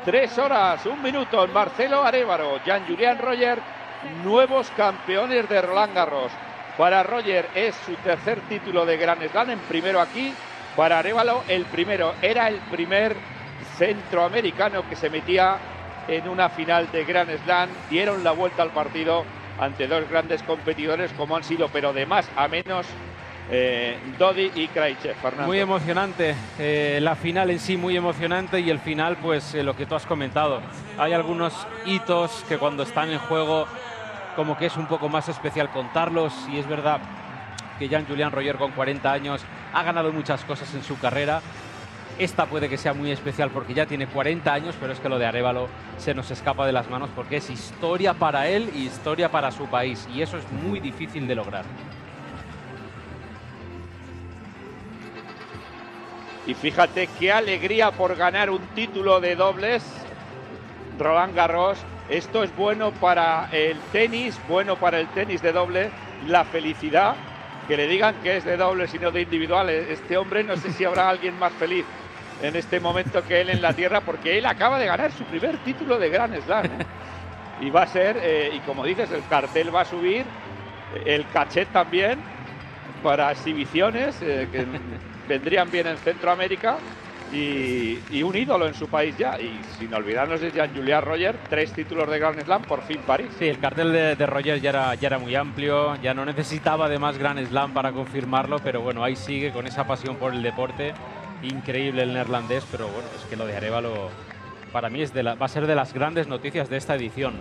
Tres 0.05 0.39
horas, 0.39 0.85
un 0.87 1.03
minuto. 1.03 1.47
Marcelo 1.49 2.03
Arevalo, 2.03 2.63
Jean-Julian 2.65 3.19
Roger, 3.19 3.59
nuevos 4.23 4.71
campeones 4.77 5.49
de 5.49 5.63
Roland 5.63 5.95
Garros. 5.95 6.33
Para 6.77 7.03
Roger 7.03 7.49
es 7.55 7.75
su 7.87 7.95
tercer 7.97 8.41
título 8.49 8.85
de 8.85 8.97
Grand 8.97 9.23
Slam, 9.31 9.51
en 9.51 9.59
primero 9.61 10.01
aquí. 10.01 10.35
Para 10.77 10.99
Arevalo, 10.99 11.43
el 11.49 11.65
primero. 11.67 12.15
Era 12.21 12.49
el 12.49 12.59
primer 12.71 13.17
centroamericano 13.77 14.89
que 14.89 14.97
se 14.97 15.09
metía 15.09 15.57
en 16.09 16.29
una 16.29 16.49
final 16.49 16.91
de 16.91 17.05
Grand 17.05 17.31
Slam. 17.45 17.69
Dieron 17.89 18.25
la 18.25 18.33
vuelta 18.33 18.63
al 18.63 18.71
partido 18.71 19.25
ante 19.59 19.87
dos 19.87 20.09
grandes 20.09 20.43
competidores 20.43 21.13
como 21.13 21.37
han 21.37 21.45
sido, 21.45 21.69
pero 21.69 21.93
de 21.93 22.07
más 22.07 22.29
a 22.37 22.49
menos, 22.49 22.87
eh, 23.51 23.99
Dodi 24.19 24.51
y 24.55 24.69
Kraichev. 24.69 25.17
Fernando. 25.17 25.47
Muy 25.47 25.59
emocionante, 25.59 26.35
eh, 26.59 26.99
la 27.03 27.15
final 27.15 27.51
en 27.51 27.59
sí 27.59 27.77
muy 27.77 27.97
emocionante 27.97 28.61
y 28.61 28.71
el 28.71 28.79
final 28.79 29.17
pues 29.17 29.55
eh, 29.55 29.63
lo 29.63 29.77
que 29.77 29.87
tú 29.87 29.95
has 29.95 30.07
comentado. 30.07 30.61
Hay 30.99 31.13
algunos 31.13 31.53
hitos 31.87 32.45
que 32.49 32.59
cuando 32.59 32.83
están 32.83 33.11
en 33.11 33.19
juego 33.19 33.67
como 34.37 34.57
que 34.57 34.67
es 34.67 34.77
un 34.77 34.87
poco 34.87 35.09
más 35.09 35.29
especial 35.29 35.71
contarlos 35.71 36.33
y 36.51 36.59
es 36.59 36.67
verdad 36.67 37.01
que 37.79 37.89
Jean 37.89 38.07
Julian 38.07 38.33
Roger 38.33 38.57
con 38.57 38.73
40 38.73 39.13
años 39.13 39.43
ha 39.73 39.83
ganado 39.83 40.13
muchas 40.13 40.43
cosas 40.45 40.73
en 40.75 40.83
su 40.83 40.99
carrera. 40.99 41.41
Esta 42.19 42.47
puede 42.47 42.69
que 42.69 42.77
sea 42.77 42.95
muy 42.95 43.11
especial 43.11 43.51
porque 43.51 43.75
ya 43.75 43.87
tiene 43.87 44.07
40 44.07 44.53
años, 44.53 44.77
pero 44.81 44.93
es 44.93 45.01
que 45.01 45.09
lo 45.09 45.19
de 45.19 45.27
Arevalo 45.27 45.69
se 45.99 46.15
nos 46.15 46.31
escapa 46.31 46.65
de 46.65 46.73
las 46.73 46.89
manos 46.89 47.11
porque 47.15 47.39
es 47.39 47.51
historia 47.51 48.15
para 48.15 48.49
él 48.49 48.71
y 48.75 48.87
historia 48.87 49.31
para 49.31 49.51
su 49.51 49.67
país 49.67 50.09
y 50.15 50.23
eso 50.23 50.39
es 50.39 50.45
muy 50.53 50.79
difícil 50.79 51.27
de 51.27 51.35
lograr. 51.35 51.65
Y 56.47 56.55
fíjate 56.55 57.09
qué 57.19 57.33
alegría 57.33 57.91
por 57.91 58.17
ganar 58.17 58.51
un 58.51 58.61
título 58.75 59.21
de 59.21 59.35
dobles. 59.35 59.83
Roland 60.99 61.35
Garros. 61.35 61.79
Esto 62.11 62.43
es 62.43 62.55
bueno 62.55 62.91
para 62.93 63.49
el 63.51 63.79
tenis, 63.93 64.39
bueno 64.47 64.77
para 64.77 65.01
el 65.01 65.09
tenis 65.09 65.41
de 65.41 65.53
doble. 65.53 65.91
La 66.27 66.45
felicidad, 66.45 67.17
que 67.67 67.77
le 67.77 67.87
digan 67.87 68.15
que 68.23 68.37
es 68.37 68.45
de 68.45 68.59
dobles 68.59 68.93
y 68.95 68.99
no 68.99 69.11
de 69.11 69.23
individuales. 69.23 69.89
Este 69.89 70.19
hombre, 70.19 70.45
no 70.45 70.57
sé 70.57 70.73
si 70.73 70.85
habrá 70.85 71.09
alguien 71.11 71.39
más 71.39 71.53
feliz 71.55 71.87
en 72.43 72.57
este 72.57 72.79
momento 72.79 73.23
que 73.27 73.41
él 73.41 73.49
en 73.49 73.63
la 73.63 73.73
tierra, 73.73 74.03
porque 74.03 74.37
él 74.37 74.45
acaba 74.45 74.79
de 74.79 74.87
ganar 74.87 75.13
su 75.13 75.25
primer 75.25 75.57
título 75.59 75.99
de 75.99 76.11
Grand 76.11 76.39
Slam. 76.45 76.67
¿eh? 76.67 76.69
Y 77.63 77.71
va 77.71 77.83
a 77.83 77.87
ser, 77.87 78.19
eh, 78.21 78.51
y 78.53 78.59
como 78.61 78.85
dices, 78.85 79.11
el 79.13 79.27
cartel 79.29 79.75
va 79.75 79.83
a 79.83 79.85
subir, 79.87 80.25
el 81.07 81.27
cachet 81.29 81.69
también, 81.73 82.19
para 83.03 83.31
exhibiciones 83.33 84.17
eh, 84.23 84.49
que 84.51 84.67
vendrían 85.29 85.71
bien 85.71 85.87
en 85.87 85.97
Centroamérica. 85.99 86.77
Y, 87.33 88.23
un 88.23 88.37
ídolo 88.37 88.67
en 88.69 88.75
su 88.75 88.87
país 88.87 89.17
ya. 89.19 89.41
Y 89.41 89.61
sin 89.79 89.93
olvidarnos 89.93 90.41
de 90.41 90.53
Jean-Julian 90.53 91.03
Roger, 91.03 91.37
tres 91.49 91.73
títulos 91.73 92.09
de 92.09 92.19
Grand 92.21 92.41
Slam, 92.45 92.63
por 92.63 92.83
fin 92.83 93.01
París. 93.05 93.27
Sí, 93.39 93.47
el 93.49 93.59
cartel 93.59 93.93
de, 93.93 94.15
de 94.15 94.27
Rogers 94.27 94.63
ya 94.63 94.71
era, 94.71 94.95
ya 94.95 95.09
era 95.09 95.19
muy 95.19 95.35
amplio, 95.35 95.97
ya 96.01 96.15
no 96.15 96.25
necesitaba 96.25 96.89
de 96.89 96.99
más 97.01 97.19
Grand 97.19 97.45
Slam 97.45 97.73
para 97.73 97.91
confirmarlo, 97.91 98.61
pero 98.61 98.83
bueno, 98.83 99.03
ahí 99.03 99.17
sigue 99.17 99.51
con 99.51 99.67
esa 99.67 99.85
pasión 99.85 100.17
por 100.17 100.33
el 100.33 100.43
deporte. 100.43 100.95
Increíble 101.43 102.03
el 102.05 102.13
neerlandés, 102.15 102.65
pero 102.71 102.87
bueno, 102.89 103.09
es 103.17 103.25
que 103.25 103.37
lo 103.37 103.47
de 103.47 103.57
Arevalo 103.57 104.11
para 104.73 104.89
mí 104.89 105.03
es 105.03 105.13
de 105.13 105.23
la- 105.25 105.35
va 105.35 105.47
a 105.47 105.49
ser 105.49 105.67
de 105.67 105.75
las 105.75 105.93
grandes 105.93 106.29
noticias 106.29 106.69
de 106.71 106.77
esta 106.77 106.95
edición. 106.95 107.41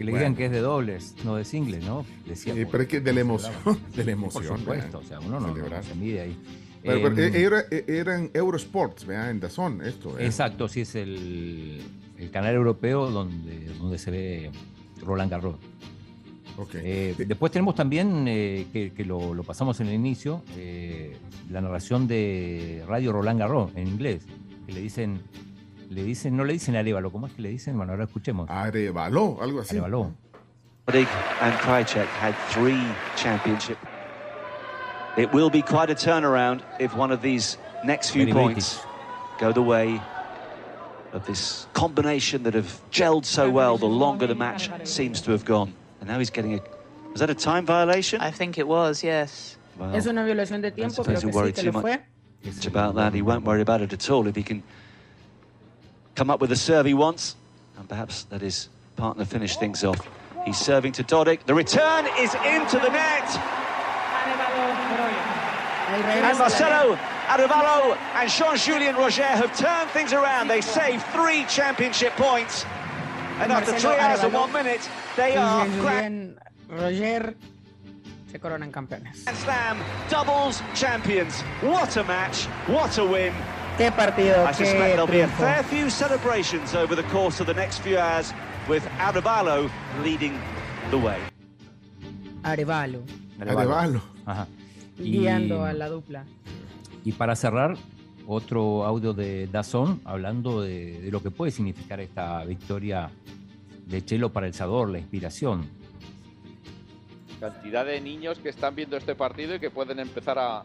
Que 0.00 0.04
le 0.04 0.12
Bueno. 0.12 0.24
digan 0.24 0.34
que 0.36 0.46
es 0.46 0.50
de 0.50 0.60
dobles, 0.60 1.14
no 1.26 1.36
de 1.36 1.44
singles, 1.44 1.84
¿no? 1.84 2.06
Decía, 2.26 2.54
Eh, 2.54 2.66
pero 2.70 2.84
es 2.84 2.88
que 2.88 3.02
de 3.02 3.12
la 3.12 3.20
emoción, 3.20 3.52
de 3.94 4.02
la 4.02 4.12
emoción. 4.12 4.46
Por 4.46 4.58
supuesto, 4.58 4.98
o 5.00 5.02
sea, 5.02 5.20
uno 5.20 5.38
no, 5.38 5.48
no 5.54 5.82
se 5.82 5.94
mide 5.94 6.22
ahí. 6.22 6.36
Pero, 6.82 7.02
pero, 7.02 7.22
Em, 7.22 7.34
eh, 7.34 7.42
era, 7.42 7.60
eh, 7.70 7.84
era 7.86 8.18
en 8.18 8.30
Eurosports, 8.32 9.04
vean, 9.04 9.28
en 9.28 9.40
Dazón, 9.40 9.82
esto. 9.84 10.18
¿eh? 10.18 10.24
Exacto, 10.24 10.68
sí 10.68 10.80
es 10.80 10.94
el, 10.94 11.82
el 12.16 12.30
canal 12.30 12.54
europeo 12.54 13.10
donde, 13.10 13.66
donde 13.78 13.98
se 13.98 14.10
ve 14.10 14.50
Roland 15.02 15.30
Garros. 15.30 15.56
Ok. 16.56 16.76
Eh, 16.76 17.14
después 17.18 17.52
tenemos 17.52 17.74
también, 17.74 18.24
eh, 18.26 18.68
que, 18.72 18.92
que 18.94 19.04
lo, 19.04 19.34
lo 19.34 19.42
pasamos 19.42 19.80
en 19.80 19.88
el 19.88 19.94
inicio, 19.96 20.42
eh, 20.56 21.14
la 21.50 21.60
narración 21.60 22.08
de 22.08 22.82
Radio 22.88 23.12
Roland 23.12 23.38
Garros 23.38 23.70
en 23.76 23.86
inglés, 23.86 24.22
que 24.66 24.72
le 24.72 24.80
dicen, 24.80 25.20
le 25.90 26.04
dicen, 26.04 26.36
no 26.36 26.44
le 26.44 26.52
dicen 26.52 26.76
Arevalo, 26.76 27.10
¿cómo 27.10 27.26
es 27.26 27.32
que 27.32 27.42
le 27.42 27.48
dicen? 27.50 27.76
Bueno, 27.76 27.92
ahora 27.92 28.04
escuchemos. 28.04 28.48
Arevalo, 28.48 29.38
algo 29.42 29.60
así. 29.60 29.76
Arevalo. 29.76 30.12
Roddick 30.86 31.08
and 31.40 31.52
Krajicek 31.60 32.06
had 32.06 32.34
three 32.50 32.80
championship. 33.16 33.76
It 35.16 35.32
will 35.32 35.50
be 35.50 35.62
quite 35.62 35.90
a 35.90 35.94
turnaround 35.94 36.62
if 36.78 36.94
one 36.96 37.12
of 37.12 37.20
these 37.20 37.58
next 37.84 38.10
few 38.10 38.24
Very 38.24 38.32
points 38.32 38.80
go 39.38 39.52
the 39.52 39.62
way 39.62 40.00
of 41.12 41.26
this 41.26 41.66
combination 41.74 42.44
that 42.44 42.54
have 42.54 42.80
gelled 42.92 43.24
so 43.24 43.50
well 43.50 43.76
the 43.76 43.86
longer 43.86 44.28
the 44.28 44.34
match 44.34 44.70
seems 44.84 45.20
to 45.22 45.32
have 45.32 45.44
gone. 45.44 45.74
And 46.00 46.08
now 46.08 46.18
he's 46.18 46.30
getting 46.30 46.54
a. 46.54 46.60
Was 47.10 47.18
that 47.20 47.30
a 47.30 47.34
time 47.34 47.66
violation? 47.66 48.20
I 48.20 48.30
think 48.30 48.58
it 48.58 48.66
was, 48.66 49.02
yes. 49.02 49.58
Well, 49.76 49.94
Es 49.94 50.06
una 50.06 50.24
violación 50.24 50.62
de 50.62 50.70
tiempo, 50.70 51.02
suppose 51.02 51.24
que 51.24 51.32
sí 51.32 51.54
que 51.54 51.72
lo 51.72 51.80
fue. 51.80 51.98
much 52.44 52.66
about 52.66 52.94
that. 52.94 53.12
He 53.12 53.22
won't 53.22 53.44
worry 53.44 53.60
about 53.60 53.80
it 53.80 53.92
at 53.92 54.08
all 54.08 54.28
if 54.28 54.36
he 54.36 54.44
can 54.44 54.62
come 56.20 56.28
up 56.28 56.38
with 56.38 56.50
the 56.50 56.56
serve 56.56 56.84
he 56.84 56.92
wants. 56.92 57.34
And 57.78 57.88
perhaps 57.88 58.26
let 58.30 58.42
his 58.42 58.68
partner 58.94 59.24
finish 59.24 59.56
things 59.56 59.82
off. 59.82 60.06
He's 60.44 60.58
serving 60.58 60.92
to 60.92 61.02
Dodic. 61.02 61.46
The 61.46 61.54
return 61.54 62.04
is 62.18 62.34
into 62.44 62.78
the 62.78 62.90
net. 62.90 63.28
And 65.88 66.38
Marcelo 66.38 66.94
Arevalo 67.26 67.96
and 68.16 68.30
Jean-Julien 68.30 68.96
Roger 68.96 69.22
have 69.22 69.56
turned 69.56 69.88
things 69.92 70.12
around. 70.12 70.48
They 70.48 70.60
saved 70.60 71.06
three 71.06 71.46
championship 71.46 72.12
points. 72.16 72.66
And 73.40 73.50
after 73.50 73.72
three 73.78 73.96
hours 73.96 74.22
and 74.22 74.34
one 74.34 74.52
minute, 74.52 74.86
they 75.16 75.36
are 75.36 75.66
Roger 76.68 77.34
se 78.30 78.38
coronan 78.38 78.70
campeones. 78.70 79.16
Slam 79.42 79.78
doubles 80.10 80.60
champions. 80.74 81.40
What 81.62 81.96
a 81.96 82.04
match. 82.04 82.44
What 82.68 82.98
a 82.98 83.04
win. 83.04 83.32
Qué 83.80 83.90
partido, 83.92 84.44
I 84.46 84.52
suspect 84.52 84.94
there'll 84.94 85.06
be 85.06 85.22
a 85.22 85.26
fair 85.26 85.64
few 85.64 85.88
celebrations 85.88 86.74
over 86.74 86.94
the 86.94 87.02
course 87.04 87.40
of 87.40 87.46
the 87.46 87.54
next 87.54 87.80
few 87.80 87.96
hours 87.96 88.34
with 88.68 88.82
Arevalo 88.98 89.70
leading 90.04 90.34
the 90.90 90.98
way. 90.98 91.16
Arevalo, 92.42 93.02
Arevalo. 93.40 94.02
Ajá. 94.26 94.46
Y- 94.98 95.12
guiando 95.20 95.64
a 95.64 95.72
la 95.72 95.88
dupla. 95.88 96.26
Y 97.06 97.12
para 97.12 97.34
cerrar, 97.34 97.74
otro 98.26 98.84
audio 98.84 99.14
de 99.14 99.46
Dazón 99.46 100.02
hablando 100.04 100.60
de, 100.60 101.00
de 101.00 101.10
lo 101.10 101.22
que 101.22 101.30
puede 101.30 101.50
significar 101.50 102.00
esta 102.00 102.44
victoria 102.44 103.10
de 103.86 104.04
Chelo 104.04 104.30
para 104.30 104.46
El 104.46 104.52
Salvador, 104.52 104.90
la 104.90 104.98
inspiración. 104.98 105.66
Cantidad 107.40 107.86
de 107.86 107.98
niños 108.02 108.40
que 108.40 108.50
están 108.50 108.74
viendo 108.74 108.98
este 108.98 109.14
partido 109.14 109.54
y 109.54 109.58
que 109.58 109.70
pueden 109.70 110.00
empezar 110.00 110.38
a, 110.38 110.64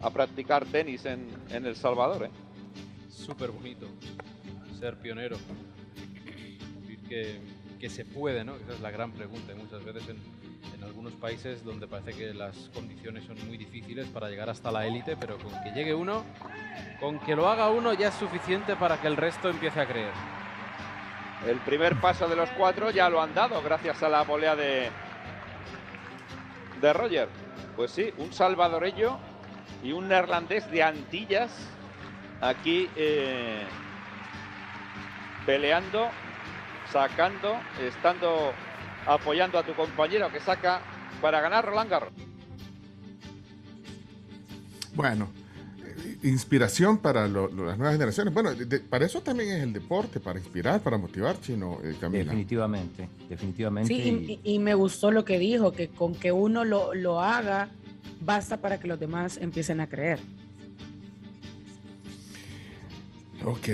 a 0.00 0.10
practicar 0.10 0.64
tenis 0.66 1.04
en, 1.04 1.28
en 1.50 1.66
El 1.66 1.76
Salvador. 1.76 2.24
¿eh? 2.24 2.30
Súper 3.10 3.50
bonito 3.50 3.86
ser 4.78 4.96
pionero. 4.96 5.36
Decir 6.80 6.98
que, 7.08 7.40
que 7.78 7.90
se 7.90 8.04
puede, 8.04 8.44
¿no? 8.44 8.56
Esa 8.56 8.72
es 8.72 8.80
la 8.80 8.90
gran 8.90 9.12
pregunta. 9.12 9.52
Y 9.52 9.56
muchas 9.56 9.84
veces 9.84 10.08
en, 10.08 10.16
en 10.74 10.84
algunos 10.84 11.12
países 11.12 11.62
donde 11.62 11.86
parece 11.86 12.14
que 12.14 12.32
las 12.32 12.56
condiciones 12.72 13.24
son 13.24 13.36
muy 13.46 13.58
difíciles 13.58 14.06
para 14.08 14.30
llegar 14.30 14.48
hasta 14.48 14.72
la 14.72 14.86
élite, 14.86 15.16
pero 15.16 15.36
con 15.38 15.52
que 15.62 15.70
llegue 15.72 15.94
uno, 15.94 16.24
con 16.98 17.18
que 17.20 17.36
lo 17.36 17.48
haga 17.48 17.68
uno 17.70 17.92
ya 17.92 18.08
es 18.08 18.14
suficiente 18.14 18.74
para 18.76 18.98
que 19.00 19.06
el 19.06 19.16
resto 19.18 19.50
empiece 19.50 19.80
a 19.80 19.86
creer. 19.86 20.12
El 21.46 21.58
primer 21.58 22.00
paso 22.00 22.28
de 22.28 22.36
los 22.36 22.50
cuatro 22.50 22.90
ya 22.90 23.08
lo 23.08 23.20
han 23.20 23.34
dado 23.34 23.62
gracias 23.62 24.02
a 24.02 24.08
la 24.08 24.22
volea 24.22 24.56
de, 24.56 24.88
de 26.80 26.92
Roger. 26.92 27.28
Pues 27.76 27.90
sí, 27.90 28.12
un 28.18 28.32
salvadoreño 28.32 29.18
y 29.82 29.92
un 29.92 30.08
neerlandés 30.08 30.70
de 30.70 30.82
Antillas 30.82 31.50
aquí 32.40 32.88
eh, 32.96 33.62
peleando, 35.46 36.08
sacando, 36.92 37.56
estando 37.80 38.52
apoyando 39.06 39.58
a 39.58 39.62
tu 39.62 39.74
compañero 39.74 40.30
que 40.30 40.40
saca 40.40 40.80
para 41.20 41.40
ganar 41.40 41.64
Roland 41.64 41.90
Garros. 41.90 42.12
Bueno, 44.94 45.28
eh, 45.84 46.18
inspiración 46.24 46.98
para 46.98 47.26
lo- 47.28 47.48
lo- 47.48 47.66
las 47.66 47.78
nuevas 47.78 47.94
generaciones. 47.94 48.34
Bueno, 48.34 48.54
de- 48.54 48.66
de- 48.66 48.80
para 48.80 49.06
eso 49.06 49.22
también 49.22 49.50
es 49.50 49.62
el 49.62 49.72
deporte, 49.72 50.20
para 50.20 50.38
inspirar, 50.38 50.80
para 50.80 50.98
motivar, 50.98 51.40
chino, 51.40 51.78
eh, 51.82 51.94
Camila. 52.00 52.24
Definitivamente, 52.24 53.08
definitivamente. 53.28 53.94
Sí, 53.94 54.38
y- 54.42 54.50
y, 54.50 54.54
y 54.54 54.58
me 54.58 54.74
gustó 54.74 55.10
lo 55.10 55.24
que 55.24 55.38
dijo, 55.38 55.72
que 55.72 55.88
con 55.88 56.14
que 56.14 56.32
uno 56.32 56.64
lo, 56.64 56.92
lo 56.94 57.20
haga, 57.20 57.68
basta 58.20 58.56
para 58.58 58.78
que 58.78 58.86
los 58.88 58.98
demás 59.00 59.38
empiecen 59.40 59.80
a 59.80 59.88
creer. 59.88 60.18
Ok, 63.42 63.68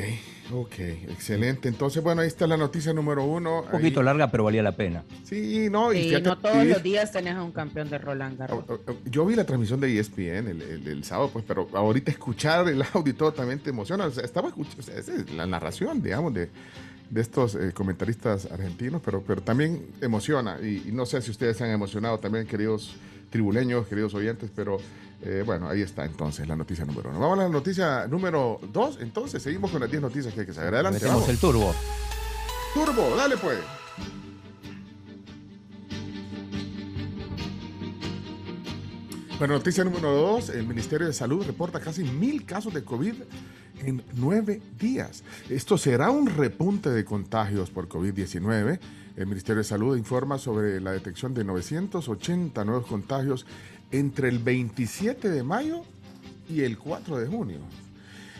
ok, 0.52 0.78
excelente. 0.78 1.68
Entonces, 1.68 2.00
bueno, 2.00 2.20
ahí 2.20 2.28
está 2.28 2.46
la 2.46 2.56
noticia 2.56 2.92
número 2.92 3.24
uno. 3.24 3.62
un 3.62 3.68
poquito 3.70 3.98
Ahí- 3.98 4.06
larga, 4.06 4.30
pero 4.30 4.44
valía 4.44 4.62
la 4.62 4.76
pena. 4.76 5.02
Sí, 5.24 5.66
no, 5.70 5.92
y 5.92 6.04
fíjate- 6.04 6.22
no 6.28 6.38
todos 6.38 6.64
los 6.64 6.82
días 6.84 7.10
tenés 7.10 7.34
a 7.34 7.42
un 7.42 7.50
campeón 7.50 7.90
de 7.90 7.98
Roland 7.98 8.38
Garros. 8.38 8.64
O- 8.68 8.74
o- 8.74 8.96
Yo 9.06 9.26
vi 9.26 9.34
la 9.34 9.44
transmisión 9.44 9.80
de 9.80 9.92
ESPN 9.98 10.46
el, 10.50 10.62
el- 10.62 10.86
el 10.86 11.02
sábado, 11.04 11.30
pues, 11.32 11.44
pero 11.46 11.68
ahorita 11.72 12.12
escuchar 12.12 12.68
el 12.68 12.80
audio 12.94 13.12
y 13.12 13.16
todo 13.16 13.32
también 13.32 13.58
te 13.58 13.70
emociona. 13.70 14.06
O 14.06 14.10
sea, 14.12 14.24
estaba 14.24 14.48
escuchando, 14.48 14.82
esa 14.82 15.14
es 15.14 15.30
la 15.32 15.46
narración, 15.46 16.00
digamos, 16.00 16.32
de, 16.32 16.48
de 17.10 17.20
estos 17.20 17.56
eh, 17.56 17.72
comentaristas 17.74 18.46
argentinos, 18.46 19.02
pero, 19.04 19.22
pero 19.26 19.42
también 19.42 19.84
emociona. 20.00 20.58
Y, 20.62 20.84
y 20.88 20.92
no 20.92 21.06
sé 21.06 21.20
si 21.22 21.32
ustedes 21.32 21.56
se 21.56 21.64
han 21.64 21.70
emocionado 21.70 22.18
también, 22.20 22.46
queridos 22.46 22.94
tribuleños, 23.30 23.86
queridos 23.86 24.14
oyentes, 24.14 24.50
pero 24.54 24.78
eh, 25.22 25.42
bueno, 25.44 25.68
ahí 25.68 25.82
está 25.82 26.04
entonces 26.04 26.46
la 26.46 26.56
noticia 26.56 26.84
número 26.84 27.10
uno. 27.10 27.18
Vamos 27.18 27.38
a 27.38 27.42
la 27.42 27.48
noticia 27.48 28.06
número 28.06 28.60
dos. 28.72 28.98
Entonces, 29.00 29.42
seguimos 29.42 29.70
con 29.70 29.80
las 29.80 29.90
10 29.90 30.02
noticias 30.02 30.34
que 30.34 30.40
hay 30.40 30.46
que 30.46 30.52
saber. 30.52 30.74
Adelante, 30.74 30.98
Metemos 30.98 31.22
vamos. 31.22 31.28
el 31.28 31.38
turbo. 31.38 31.74
Turbo, 32.74 33.16
dale 33.16 33.36
pues. 33.36 33.58
Bueno, 39.38 39.54
noticia 39.54 39.84
número 39.84 40.12
dos, 40.12 40.48
el 40.48 40.66
Ministerio 40.66 41.06
de 41.06 41.12
Salud 41.12 41.44
reporta 41.46 41.78
casi 41.78 42.04
mil 42.04 42.46
casos 42.46 42.72
de 42.72 42.82
COVID 42.84 43.14
en 43.84 44.02
nueve 44.14 44.60
días. 44.78 45.22
Esto 45.48 45.78
será 45.78 46.10
un 46.10 46.26
repunte 46.26 46.90
de 46.90 47.04
contagios 47.04 47.70
por 47.70 47.88
COVID-19. 47.88 48.78
El 49.16 49.26
Ministerio 49.26 49.58
de 49.58 49.64
Salud 49.64 49.96
informa 49.96 50.38
sobre 50.38 50.80
la 50.80 50.92
detección 50.92 51.34
de 51.34 51.44
980 51.44 52.64
nuevos 52.64 52.86
contagios 52.86 53.46
entre 53.90 54.28
el 54.28 54.38
27 54.38 55.30
de 55.30 55.42
mayo 55.42 55.82
y 56.48 56.62
el 56.62 56.78
4 56.78 57.18
de 57.18 57.26
junio. 57.26 57.60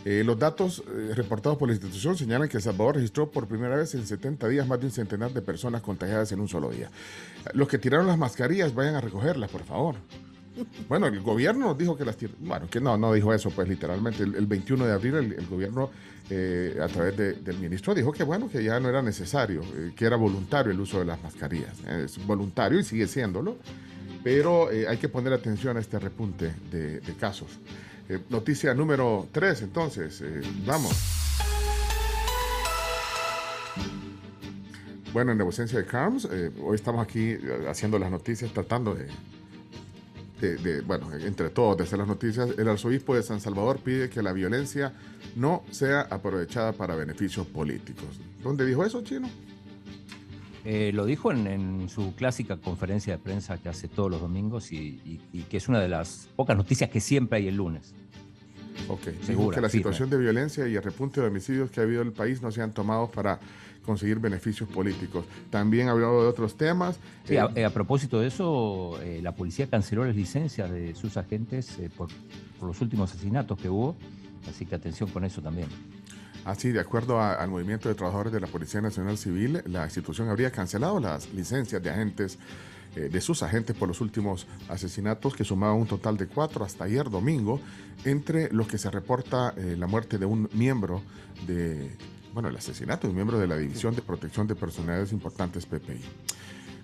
Eh, 0.05 0.22
los 0.25 0.38
datos 0.38 0.85
eh, 0.87 1.14
reportados 1.14 1.59
por 1.59 1.68
la 1.68 1.75
institución 1.75 2.16
señalan 2.16 2.49
que 2.49 2.59
El 2.59 2.62
Salvador 2.62 2.94
registró 2.94 3.29
por 3.29 3.49
primera 3.49 3.75
vez 3.75 3.92
en 3.94 4.07
70 4.07 4.46
días 4.46 4.64
más 4.64 4.79
de 4.79 4.87
un 4.87 4.92
centenar 4.92 5.33
de 5.33 5.42
personas 5.42 5.83
contagiadas 5.83 6.31
en 6.31 6.38
un 6.38 6.46
solo 6.46 6.70
día. 6.70 6.90
Los 7.55 7.66
que 7.66 7.79
tiraron 7.79 8.07
las 8.07 8.16
mascarillas, 8.16 8.72
vayan 8.72 8.94
a 8.94 9.01
recogerlas, 9.01 9.51
por 9.51 9.64
favor. 9.64 9.96
Bueno, 10.88 11.07
el 11.07 11.21
gobierno 11.21 11.75
dijo 11.75 11.97
que 11.97 12.05
las 12.05 12.16
tir- 12.19 12.35
Bueno, 12.40 12.66
que 12.71 12.81
no, 12.81 12.97
no 12.97 13.12
dijo 13.12 13.33
eso, 13.35 13.51
pues 13.51 13.69
literalmente. 13.69 14.23
El, 14.23 14.35
el 14.35 14.47
21 14.47 14.87
de 14.87 14.92
abril 14.92 15.14
el, 15.14 15.47
gobierno, 15.47 15.90
eh, 16.31 16.79
a 16.83 16.87
través 16.88 17.16
de- 17.16 17.33
del 17.35 17.59
ministro, 17.59 17.95
dijo 17.95 18.12
que 18.12 18.25
bueno, 18.25 18.49
que 18.49 18.62
ya 18.64 18.81
no 18.81 18.88
era 18.88 19.03
necesario, 19.03 19.62
eh, 19.75 19.92
que 19.95 20.05
era 20.07 20.16
voluntario 20.16 20.73
el 20.73 20.81
uso 20.81 20.99
de 20.99 21.05
las 21.05 21.23
mascarillas. 21.23 21.79
Es 21.87 22.25
voluntario 22.27 22.79
y 22.81 22.85
sigue 22.85 23.07
siéndolo, 23.07 23.59
pero 24.25 24.71
eh, 24.71 24.88
hay 24.88 24.97
que 24.97 25.09
poner 25.09 25.33
atención 25.33 25.77
a 25.77 25.81
este 25.81 25.99
repunte 25.99 26.53
de, 26.71 27.01
casos. 27.21 27.59
Eh, 28.09 28.21
noticia 28.31 28.73
número 28.75 29.29
3, 29.33 29.62
entonces, 29.62 30.21
eh, 30.23 30.40
vamos. 30.64 30.92
Bueno, 35.12 35.33
en 35.33 35.38
la 35.38 35.45
ausencia 35.45 35.79
de 35.79 35.87
Carms, 35.87 36.29
eh, 36.31 36.51
hoy 36.62 36.75
estamos 36.77 37.03
aquí 37.03 37.31
eh, 37.31 37.66
haciendo 37.69 37.99
las 37.99 38.11
noticias, 38.11 38.53
tratando 38.53 38.95
de, 38.95 39.07
de- 40.40 40.57
de, 40.57 40.81
bueno, 40.83 41.11
entre 41.14 41.49
todos 41.51 41.77
de 41.79 41.85
hacer 41.85 41.99
las 41.99 42.09
noticias. 42.09 42.51
El 42.59 42.68
arzobispo 42.68 43.14
de 43.14 43.22
San 43.22 43.40
Salvador 43.40 43.79
pide 43.79 44.11
que 44.11 44.22
la 44.22 44.33
violencia 44.33 44.92
no 45.35 45.62
sea 45.70 46.03
aprovechada 46.03 46.72
para 46.72 46.94
beneficios 46.94 47.46
políticos. 47.46 48.20
¿Dónde 48.42 48.66
dijo 48.66 48.85
eso, 48.85 49.03
Chino? 49.03 49.29
Eh, 50.64 50.90
lo 50.92 51.05
dijo 51.07 51.31
en, 51.31 51.46
en 51.46 51.88
su 51.88 52.14
clásica 52.16 52.57
conferencia 52.57 53.12
de 53.16 53.18
prensa 53.22 53.57
que 53.59 53.68
hace 53.68 53.87
todos 53.87 54.11
los 54.11 54.20
domingos 54.20 54.72
y, 54.72 54.77
y- 55.05 55.20
y 55.33 55.42
que 55.42 55.59
es 55.59 55.68
una 55.68 55.79
de 55.81 55.88
las 55.88 56.29
pocas 56.35 56.57
noticias 56.57 56.90
que 56.90 57.01
siempre 57.01 57.38
hay 57.38 57.49
el 57.49 57.57
lunes. 57.57 57.94
Ok, 58.88 59.07
dijo 59.07 59.25
Segura, 59.25 59.55
que 59.55 59.61
la 59.62 59.68
firme. 59.68 59.81
situación 59.85 60.11
de 60.11 60.18
violencia 60.18 60.66
y 60.68 60.75
el 60.75 60.83
repunte 60.83 61.20
de 61.20 61.29
homicidios 61.29 61.70
que 61.70 61.81
ha 61.81 61.85
habido 61.85 62.03
en 62.03 62.09
el 62.09 62.12
país 62.12 62.42
no 62.42 62.51
sean 62.51 62.72
tomados 62.72 63.11
para 63.11 63.38
conseguir 63.87 64.18
beneficios 64.18 64.68
políticos. 64.68 65.25
También 65.49 65.88
habló 65.88 66.22
de 66.22 66.29
otros 66.29 66.57
temas. 66.57 66.96
Sí, 67.25 67.35
Eh, 67.37 67.40
a, 67.40 67.51
eh, 67.55 67.64
a 67.64 67.70
propósito 67.70 68.20
de 68.20 68.27
eso, 68.27 69.01
eh, 69.03 69.20
la 69.22 69.35
policía 69.35 69.68
canceló 69.70 70.05
las 70.05 70.14
licencias 70.16 70.70
de 70.70 70.94
sus 70.94 71.16
agentes 71.16 71.79
eh, 71.79 71.88
por, 71.96 72.09
por 72.59 72.68
los 72.68 72.81
últimos 72.83 73.11
asesinatos 73.12 73.59
que 73.59 73.70
hubo, 73.70 73.96
así 74.51 74.66
que 74.66 74.75
atención 74.75 75.09
con 75.09 75.25
eso 75.25 75.40
también. 75.40 75.68
Así, 76.44 76.70
de 76.70 76.81
acuerdo 76.81 77.18
a- 77.20 77.35
al 77.35 77.49
movimiento 77.49 77.88
de 77.88 77.94
trabajadores 77.94 78.33
de 78.33 78.40
la 78.40 78.46
Policía 78.46 78.81
Nacional 78.81 79.16
Civil, 79.16 79.62
la 79.66 79.85
institución 79.85 80.29
habría 80.29 80.51
cancelado 80.51 81.01
las 81.01 81.33
licencias 81.33 81.83
de 81.83 81.90
agentes, 81.90 82.38
de 82.94 83.20
sus 83.20 83.42
agentes 83.42 83.77
por 83.77 83.88
los 83.88 84.01
últimos 84.01 84.46
asesinatos, 84.70 85.35
que 85.37 85.44
sumaban 85.44 85.77
un 85.77 85.87
total 85.87 86.16
de 86.16 86.29
cuatro 86.29 86.64
hasta 86.64 86.85
ayer 86.85 87.11
domingo, 87.11 87.61
entre 88.07 88.51
los 88.55 88.68
que 88.68 88.79
se 88.79 88.90
reporta 88.90 89.53
eh, 89.57 89.75
la 89.79 89.87
muerte 89.87 90.16
de 90.16 90.25
un 90.25 90.49
miembro 90.55 91.03
de, 91.46 91.90
bueno, 92.37 92.51
el 92.51 92.57
asesinato 92.59 93.07
de 93.07 93.12
un 93.12 93.14
miembro 93.14 93.38
de 93.38 93.46
la 93.46 93.57
División 93.57 93.94
de 93.94 94.03
Protección 94.03 94.46
de 94.46 94.55
Personalidades 94.55 95.11
Importantes, 95.11 95.64
PPI. 95.64 96.03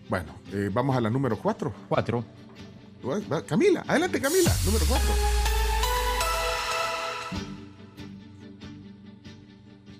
Bueno, 0.08 0.34
eh, 0.50 0.70
vamos 0.72 0.96
a 0.96 1.00
la 1.02 1.10
número 1.10 1.36
cuatro. 1.36 1.74
Cuatro. 1.90 2.24
Va, 3.30 3.42
Camila, 3.42 3.84
adelante 3.86 4.18
Camila, 4.18 4.50
número 4.64 4.86
cuatro. 4.88 5.12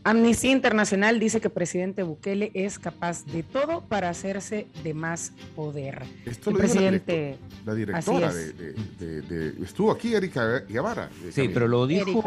Amnistía 0.05 0.51
Internacional 0.51 1.21
dice 1.21 1.41
que 1.41 1.49
presidente 1.49 2.03
Bukele 2.03 2.51
es 2.55 2.81
capaz 2.81 3.25
de 3.27 3.45
todo 3.45 3.83
para 3.83 4.09
hacerse 4.09 4.67
de 4.83 4.95
más 4.95 5.33
poder. 5.55 6.03
Esto 6.27 6.51
El 6.51 6.57
lo 6.57 6.62
dijo 6.62 6.75
la 6.75 6.81
presidente. 6.91 7.38
La 7.65 7.75
directora 7.75 8.33
de, 8.35 8.43
es. 8.47 8.59
de- 8.59 8.73
de- 8.99 9.23
de- 9.53 9.65
Estuvo 9.65 9.93
aquí 9.93 10.12
Erika 10.12 10.59
Guevara. 10.69 11.09
Sí, 11.31 11.49
pero 11.55 11.69
lo 11.69 11.87
dijo, 11.87 12.21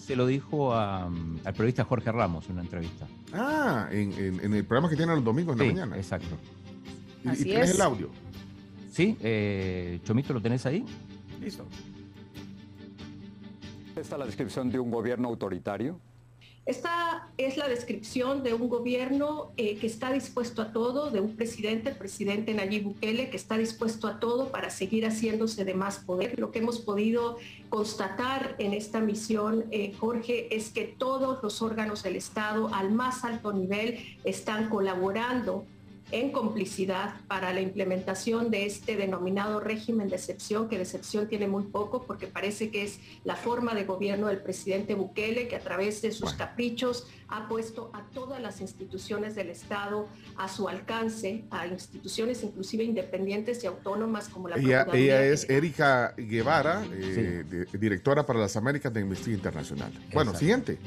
se 0.00 0.16
lo 0.16 0.26
dijo 0.26 0.74
a, 0.74 1.08
mm, 1.08 1.40
al 1.44 1.52
periodista 1.52 1.84
Jorge 1.84 2.10
Ramos 2.10 2.46
en 2.46 2.52
una 2.54 2.62
entrevista. 2.62 3.06
Ah, 3.32 3.88
en, 3.92 4.12
en- 4.14 4.40
en 4.40 4.54
el 4.54 4.64
programa 4.64 4.90
que 4.90 4.96
tienen 4.96 5.14
los 5.14 5.24
domingos 5.24 5.54
en 5.54 5.60
Sí, 5.60 5.66
la 5.68 5.72
mañana. 5.74 5.96
exacto. 5.98 6.36
Y, 7.22 7.52
es. 7.52 7.74
el 7.76 7.80
audio. 7.80 8.10
Sí, 8.90 9.16
eh, 9.20 10.00
Chomito, 10.02 10.32
¿lo 10.34 10.42
tenés 10.42 10.66
ahí? 10.66 10.84
Listo. 11.40 11.64
Esta 13.94 14.00
es 14.16 14.18
la 14.18 14.26
descripción 14.26 14.68
de 14.70 14.80
un 14.80 14.90
gobierno 14.90 15.28
autoritario. 15.28 16.00
Esta 16.70 17.26
es 17.36 17.56
la 17.56 17.66
descripción 17.66 18.44
de 18.44 18.54
un 18.54 18.68
gobierno 18.68 19.50
eh, 19.56 19.76
que 19.78 19.88
está 19.88 20.12
dispuesto 20.12 20.62
a 20.62 20.72
todo, 20.72 21.10
de 21.10 21.18
un 21.18 21.34
presidente, 21.34 21.90
el 21.90 21.96
presidente 21.96 22.54
Nayib 22.54 22.84
Bukele, 22.84 23.28
que 23.28 23.36
está 23.36 23.58
dispuesto 23.58 24.06
a 24.06 24.20
todo 24.20 24.52
para 24.52 24.70
seguir 24.70 25.04
haciéndose 25.04 25.64
de 25.64 25.74
más 25.74 25.98
poder. 25.98 26.38
Lo 26.38 26.52
que 26.52 26.60
hemos 26.60 26.78
podido 26.78 27.38
constatar 27.70 28.54
en 28.60 28.72
esta 28.72 29.00
misión, 29.00 29.64
eh, 29.72 29.94
Jorge, 29.98 30.54
es 30.54 30.70
que 30.70 30.84
todos 30.84 31.42
los 31.42 31.60
órganos 31.60 32.04
del 32.04 32.14
Estado 32.14 32.72
al 32.72 32.92
más 32.92 33.24
alto 33.24 33.52
nivel 33.52 33.98
están 34.22 34.68
colaborando 34.68 35.64
en 36.12 36.32
complicidad 36.32 37.14
para 37.28 37.52
la 37.52 37.60
implementación 37.60 38.50
de 38.50 38.66
este 38.66 38.96
denominado 38.96 39.60
régimen 39.60 40.08
de 40.08 40.16
excepción, 40.16 40.68
que 40.68 40.76
de 40.76 40.82
excepción 40.82 41.28
tiene 41.28 41.46
muy 41.48 41.64
poco 41.64 42.04
porque 42.06 42.26
parece 42.26 42.70
que 42.70 42.82
es 42.84 42.98
la 43.24 43.36
forma 43.36 43.74
de 43.74 43.84
gobierno 43.84 44.28
del 44.28 44.38
presidente 44.42 44.94
Bukele, 44.94 45.48
que 45.48 45.56
a 45.56 45.60
través 45.60 46.02
de 46.02 46.12
sus 46.12 46.32
caprichos 46.34 47.06
ha 47.28 47.46
puesto 47.48 47.90
a 47.94 48.02
todas 48.12 48.40
las 48.42 48.60
instituciones 48.60 49.34
del 49.36 49.50
Estado 49.50 50.08
a 50.36 50.48
su 50.48 50.68
alcance, 50.68 51.44
a 51.50 51.66
instituciones 51.66 52.42
inclusive 52.42 52.82
independientes 52.82 53.62
y 53.62 53.66
autónomas 53.68 54.28
como 54.28 54.48
la 54.48 54.56
Ella, 54.56 54.84
Procuraduría 54.84 55.22
ella 55.24 55.32
es 55.32 55.48
Erika 55.48 56.14
Guevara, 56.16 56.84
eh, 56.92 57.44
de- 57.48 57.78
directora 57.78 58.26
para 58.26 58.40
las 58.40 58.56
Américas 58.56 58.92
de 58.92 59.00
Amnistía 59.02 59.34
Internacional. 59.34 59.92
Bueno, 60.12 60.32
Exacto. 60.32 60.38
siguiente. 60.38 60.78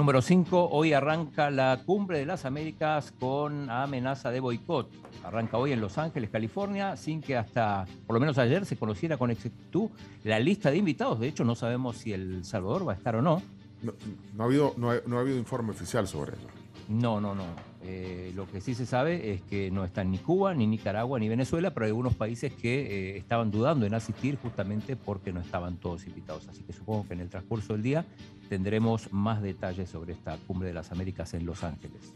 Número 0.00 0.22
5, 0.22 0.70
hoy 0.72 0.94
arranca 0.94 1.50
la 1.50 1.82
Cumbre 1.84 2.20
de 2.20 2.24
las 2.24 2.46
Américas 2.46 3.12
con 3.20 3.68
amenaza 3.68 4.30
de 4.30 4.40
boicot. 4.40 4.88
Arranca 5.24 5.58
hoy 5.58 5.72
en 5.72 5.82
Los 5.82 5.98
Ángeles, 5.98 6.30
California, 6.30 6.96
sin 6.96 7.20
que 7.20 7.36
hasta, 7.36 7.84
por 8.06 8.14
lo 8.14 8.20
menos 8.20 8.38
ayer, 8.38 8.64
se 8.64 8.78
conociera 8.78 9.18
con 9.18 9.30
exactitud 9.30 9.90
la 10.24 10.40
lista 10.40 10.70
de 10.70 10.78
invitados. 10.78 11.20
De 11.20 11.28
hecho, 11.28 11.44
no 11.44 11.54
sabemos 11.54 11.98
si 11.98 12.14
El 12.14 12.46
Salvador 12.46 12.88
va 12.88 12.94
a 12.94 12.96
estar 12.96 13.14
o 13.14 13.20
no. 13.20 13.42
No, 13.82 13.92
no 14.34 14.42
ha 14.42 14.46
habido, 14.46 14.72
no, 14.78 14.90
ha, 14.90 15.00
no 15.06 15.18
ha 15.18 15.20
habido 15.20 15.36
informe 15.36 15.72
oficial 15.72 16.08
sobre 16.08 16.32
eso. 16.32 16.46
No, 16.88 17.20
no, 17.20 17.34
no. 17.34 17.44
Eh, 17.82 18.32
lo 18.36 18.46
que 18.46 18.60
sí 18.60 18.74
se 18.74 18.84
sabe 18.84 19.32
es 19.32 19.40
que 19.42 19.70
no 19.70 19.84
están 19.86 20.10
ni 20.10 20.18
Cuba, 20.18 20.54
ni 20.54 20.66
Nicaragua, 20.66 21.18
ni 21.18 21.28
Venezuela, 21.30 21.72
pero 21.72 21.86
hay 21.86 21.90
algunos 21.90 22.14
países 22.14 22.52
que 22.52 23.14
eh, 23.14 23.16
estaban 23.16 23.50
dudando 23.50 23.86
en 23.86 23.94
asistir 23.94 24.36
justamente 24.36 24.96
porque 24.96 25.32
no 25.32 25.40
estaban 25.40 25.76
todos 25.78 26.06
invitados. 26.06 26.46
Así 26.48 26.62
que 26.62 26.72
supongo 26.74 27.08
que 27.08 27.14
en 27.14 27.20
el 27.20 27.30
transcurso 27.30 27.72
del 27.72 27.82
día 27.82 28.04
tendremos 28.50 29.10
más 29.12 29.40
detalles 29.40 29.88
sobre 29.88 30.12
esta 30.12 30.36
cumbre 30.46 30.68
de 30.68 30.74
las 30.74 30.92
Américas 30.92 31.32
en 31.34 31.46
Los 31.46 31.64
Ángeles. 31.64 32.12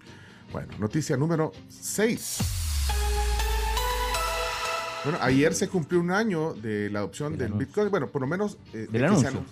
Bueno, 0.52 0.68
noticia 0.78 1.16
número 1.16 1.52
6. 1.68 2.38
Bueno, 5.04 5.18
ayer 5.20 5.52
se 5.54 5.68
cumplió 5.68 6.00
un 6.00 6.10
año 6.10 6.54
de 6.54 6.88
la 6.90 7.00
adopción 7.00 7.32
El 7.34 7.38
del 7.38 7.46
anuncio. 7.48 7.66
Bitcoin. 7.66 7.90
Bueno, 7.90 8.06
por 8.08 8.20
lo 8.22 8.26
menos 8.26 8.56
eh, 8.72 8.86
se 8.90 9.04
anuncio. 9.04 9.30
anun- 9.30 9.44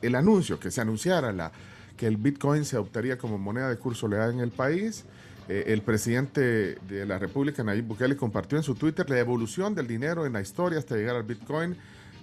el 0.00 0.14
anuncio, 0.14 0.58
que 0.58 0.70
se 0.70 0.80
anunciara 0.80 1.32
la, 1.32 1.52
que 1.96 2.06
el 2.06 2.16
Bitcoin 2.16 2.64
se 2.64 2.76
adoptaría 2.76 3.18
como 3.18 3.36
moneda 3.38 3.68
de 3.68 3.76
curso 3.78 4.08
legal 4.08 4.32
en 4.32 4.40
el 4.40 4.50
país. 4.50 5.04
Eh, 5.48 5.64
el 5.68 5.82
presidente 5.82 6.76
de 6.88 7.06
la 7.06 7.18
República, 7.18 7.62
Nayib 7.62 7.84
Bukele, 7.86 8.16
compartió 8.16 8.58
en 8.58 8.64
su 8.64 8.74
Twitter 8.74 9.08
la 9.08 9.18
evolución 9.18 9.74
del 9.74 9.86
dinero 9.86 10.26
en 10.26 10.32
la 10.32 10.40
historia 10.40 10.78
hasta 10.78 10.96
llegar 10.96 11.14
al 11.16 11.22
Bitcoin, 11.22 11.76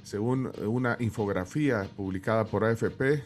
según 0.03 0.51
eh, 0.57 0.65
una 0.65 0.97
infografía 0.99 1.87
publicada 1.95 2.43
por 2.45 2.65
AFP 2.65 3.23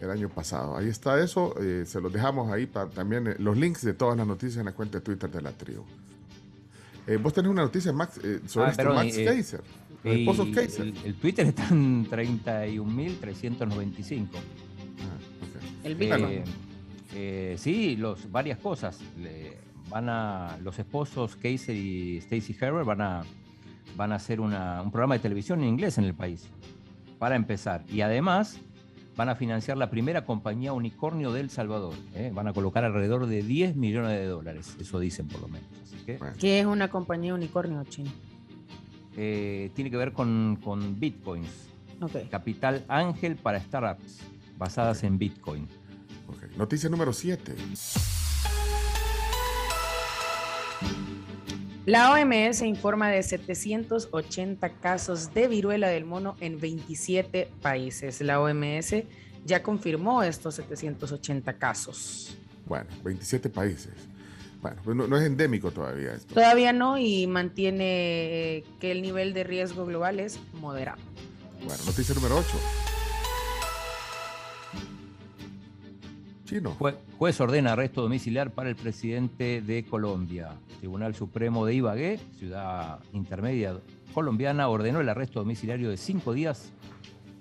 el 0.00 0.10
año 0.10 0.28
pasado. 0.28 0.76
Ahí 0.76 0.88
está 0.88 1.22
eso. 1.22 1.54
eh, 1.60 1.84
se 1.86 2.00
los 2.00 2.12
dejamos 2.12 2.52
ahí 2.52 2.66
para 2.66 2.90
también 2.90 3.28
eh, 3.28 3.36
los 3.38 3.56
links 3.56 3.82
de 3.82 3.94
todas 3.94 4.16
las 4.18 4.26
noticias 4.26 4.56
en 4.58 4.64
la 4.66 4.72
cuenta 4.72 4.98
de 4.98 5.04
Twitter 5.04 5.30
de 5.30 5.40
la 5.40 5.52
tribu. 5.52 5.84
Eh, 7.06 7.16
vos 7.18 7.32
tenés 7.32 7.50
una 7.52 7.62
noticia, 7.62 7.92
Max, 7.92 8.18
eh, 8.24 8.40
sobre 8.46 8.66
Ah, 8.66 8.70
este 8.72 8.84
Max 8.84 9.16
eh, 9.16 9.24
Kaiser. 9.24 9.60
Los 10.02 10.16
Y 10.16 10.20
esposos 10.20 10.48
Kaiser. 10.52 10.86
el, 10.88 10.94
el 11.04 11.14
Twitter 11.14 11.46
está 11.46 11.68
en 11.68 12.04
31.395. 12.10 14.26
El 15.84 15.92
Eh, 15.92 15.94
Bitcoin. 15.94 16.42
Eh, 17.14 17.54
sí, 17.58 17.96
los, 17.96 18.30
varias 18.30 18.58
cosas. 18.58 19.00
Le- 19.18 19.58
van 19.88 20.08
a, 20.08 20.58
los 20.64 20.78
esposos 20.80 21.36
Kaiser 21.36 21.76
y 21.76 22.16
Stacy 22.18 22.56
Herbert 22.60 22.84
van 22.86 23.00
a, 23.00 23.22
van 23.96 24.10
a 24.12 24.16
hacer 24.16 24.40
una- 24.40 24.82
un 24.82 24.90
programa 24.90 25.14
de 25.14 25.20
televisión 25.20 25.60
en 25.62 25.68
inglés 25.68 25.96
en 25.98 26.04
el 26.04 26.14
país, 26.14 26.48
para 27.20 27.36
empezar. 27.36 27.84
Y 27.88 28.00
además 28.00 28.58
van 29.16 29.28
a 29.28 29.36
financiar 29.36 29.76
la 29.78 29.88
primera 29.88 30.24
compañía 30.26 30.72
unicornio 30.72 31.32
de 31.32 31.40
El 31.40 31.50
Salvador. 31.50 31.94
¿eh? 32.14 32.30
Van 32.34 32.48
a 32.48 32.52
colocar 32.52 32.84
alrededor 32.84 33.26
de 33.26 33.42
10 33.42 33.76
millones 33.76 34.10
de 34.10 34.26
dólares, 34.26 34.76
eso 34.80 34.98
dicen 34.98 35.28
por 35.28 35.40
lo 35.40 35.48
menos. 35.48 35.68
Así 35.84 35.96
que 36.04 36.18
¿Qué 36.38 36.60
es 36.60 36.66
una 36.66 36.88
compañía 36.88 37.32
unicornio 37.34 37.82
chino? 37.84 38.10
eh, 39.16 39.70
tiene 39.74 39.90
que 39.90 39.96
ver 39.96 40.12
con, 40.12 40.58
con 40.62 40.98
bitcoins. 41.00 41.68
Capital 42.30 42.84
Ángel 42.88 43.36
para 43.36 43.58
startups 43.60 44.20
basadas 44.58 45.02
en 45.04 45.16
bitcoin. 45.16 45.66
Noticia 46.56 46.88
número 46.88 47.12
7. 47.12 47.54
La 51.86 52.10
OMS 52.12 52.62
informa 52.62 53.10
de 53.10 53.22
780 53.22 54.68
casos 54.80 55.32
de 55.34 55.46
viruela 55.46 55.88
del 55.88 56.04
mono 56.04 56.36
en 56.40 56.58
27 56.58 57.48
países. 57.62 58.20
La 58.22 58.40
OMS 58.40 59.04
ya 59.44 59.62
confirmó 59.62 60.24
estos 60.24 60.56
780 60.56 61.52
casos. 61.58 62.36
Bueno, 62.66 62.86
27 63.04 63.50
países. 63.50 63.92
Bueno, 64.60 64.80
pues 64.82 64.96
no, 64.96 65.06
no 65.06 65.16
es 65.16 65.24
endémico 65.24 65.70
todavía 65.70 66.14
esto. 66.14 66.34
Todavía 66.34 66.72
no 66.72 66.98
y 66.98 67.28
mantiene 67.28 68.56
eh, 68.56 68.64
que 68.80 68.90
el 68.90 69.02
nivel 69.02 69.32
de 69.32 69.44
riesgo 69.44 69.86
global 69.86 70.18
es 70.18 70.40
moderado. 70.54 71.00
Bueno, 71.64 71.84
noticia 71.86 72.14
número 72.16 72.36
8. 72.38 72.85
Juez 77.18 77.40
ordena 77.40 77.72
arresto 77.72 78.02
domiciliar 78.02 78.52
para 78.52 78.68
el 78.68 78.76
presidente 78.76 79.60
de 79.60 79.84
Colombia. 79.84 80.50
Tribunal 80.78 81.14
Supremo 81.14 81.66
de 81.66 81.74
Ibagué, 81.74 82.20
ciudad 82.38 83.00
intermedia 83.12 83.80
colombiana, 84.14 84.68
ordenó 84.68 85.00
el 85.00 85.08
arresto 85.08 85.40
domiciliario 85.40 85.90
de 85.90 85.96
cinco 85.96 86.32
días 86.32 86.72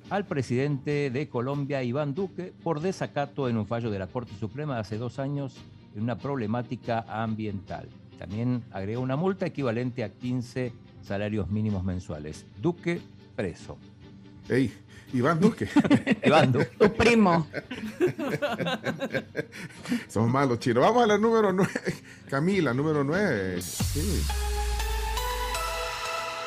al 0.09 0.25
presidente 0.25 1.11
de 1.11 1.29
Colombia, 1.29 1.83
Iván 1.83 2.15
Duque, 2.15 2.51
por 2.63 2.79
desacato 2.79 3.47
en 3.47 3.57
un 3.57 3.67
fallo 3.67 3.91
de 3.91 3.99
la 3.99 4.07
Corte 4.07 4.33
Suprema 4.39 4.75
de 4.75 4.81
hace 4.81 4.97
dos 4.97 5.19
años 5.19 5.55
en 5.95 6.01
una 6.01 6.17
problemática 6.17 7.05
ambiental. 7.07 7.87
También 8.17 8.63
agregó 8.71 9.01
una 9.01 9.15
multa 9.15 9.45
equivalente 9.45 10.03
a 10.03 10.09
15 10.09 10.73
salarios 11.01 11.49
mínimos 11.49 11.83
mensuales. 11.83 12.45
Duque 12.59 13.01
preso. 13.35 13.77
Ey, 14.49 14.71
Iván 15.13 15.39
Duque. 15.39 15.67
Iván 16.23 16.51
Duque. 16.51 16.71
Tu 16.77 16.93
primo. 16.93 17.47
Somos 20.07 20.29
malos 20.29 20.59
chinos. 20.59 20.83
Vamos 20.83 21.03
a 21.03 21.07
la 21.07 21.17
número 21.17 21.51
9. 21.51 21.71
Camila, 22.29 22.73
número 22.73 23.03
9. 23.03 23.61
Sí. 23.61 24.23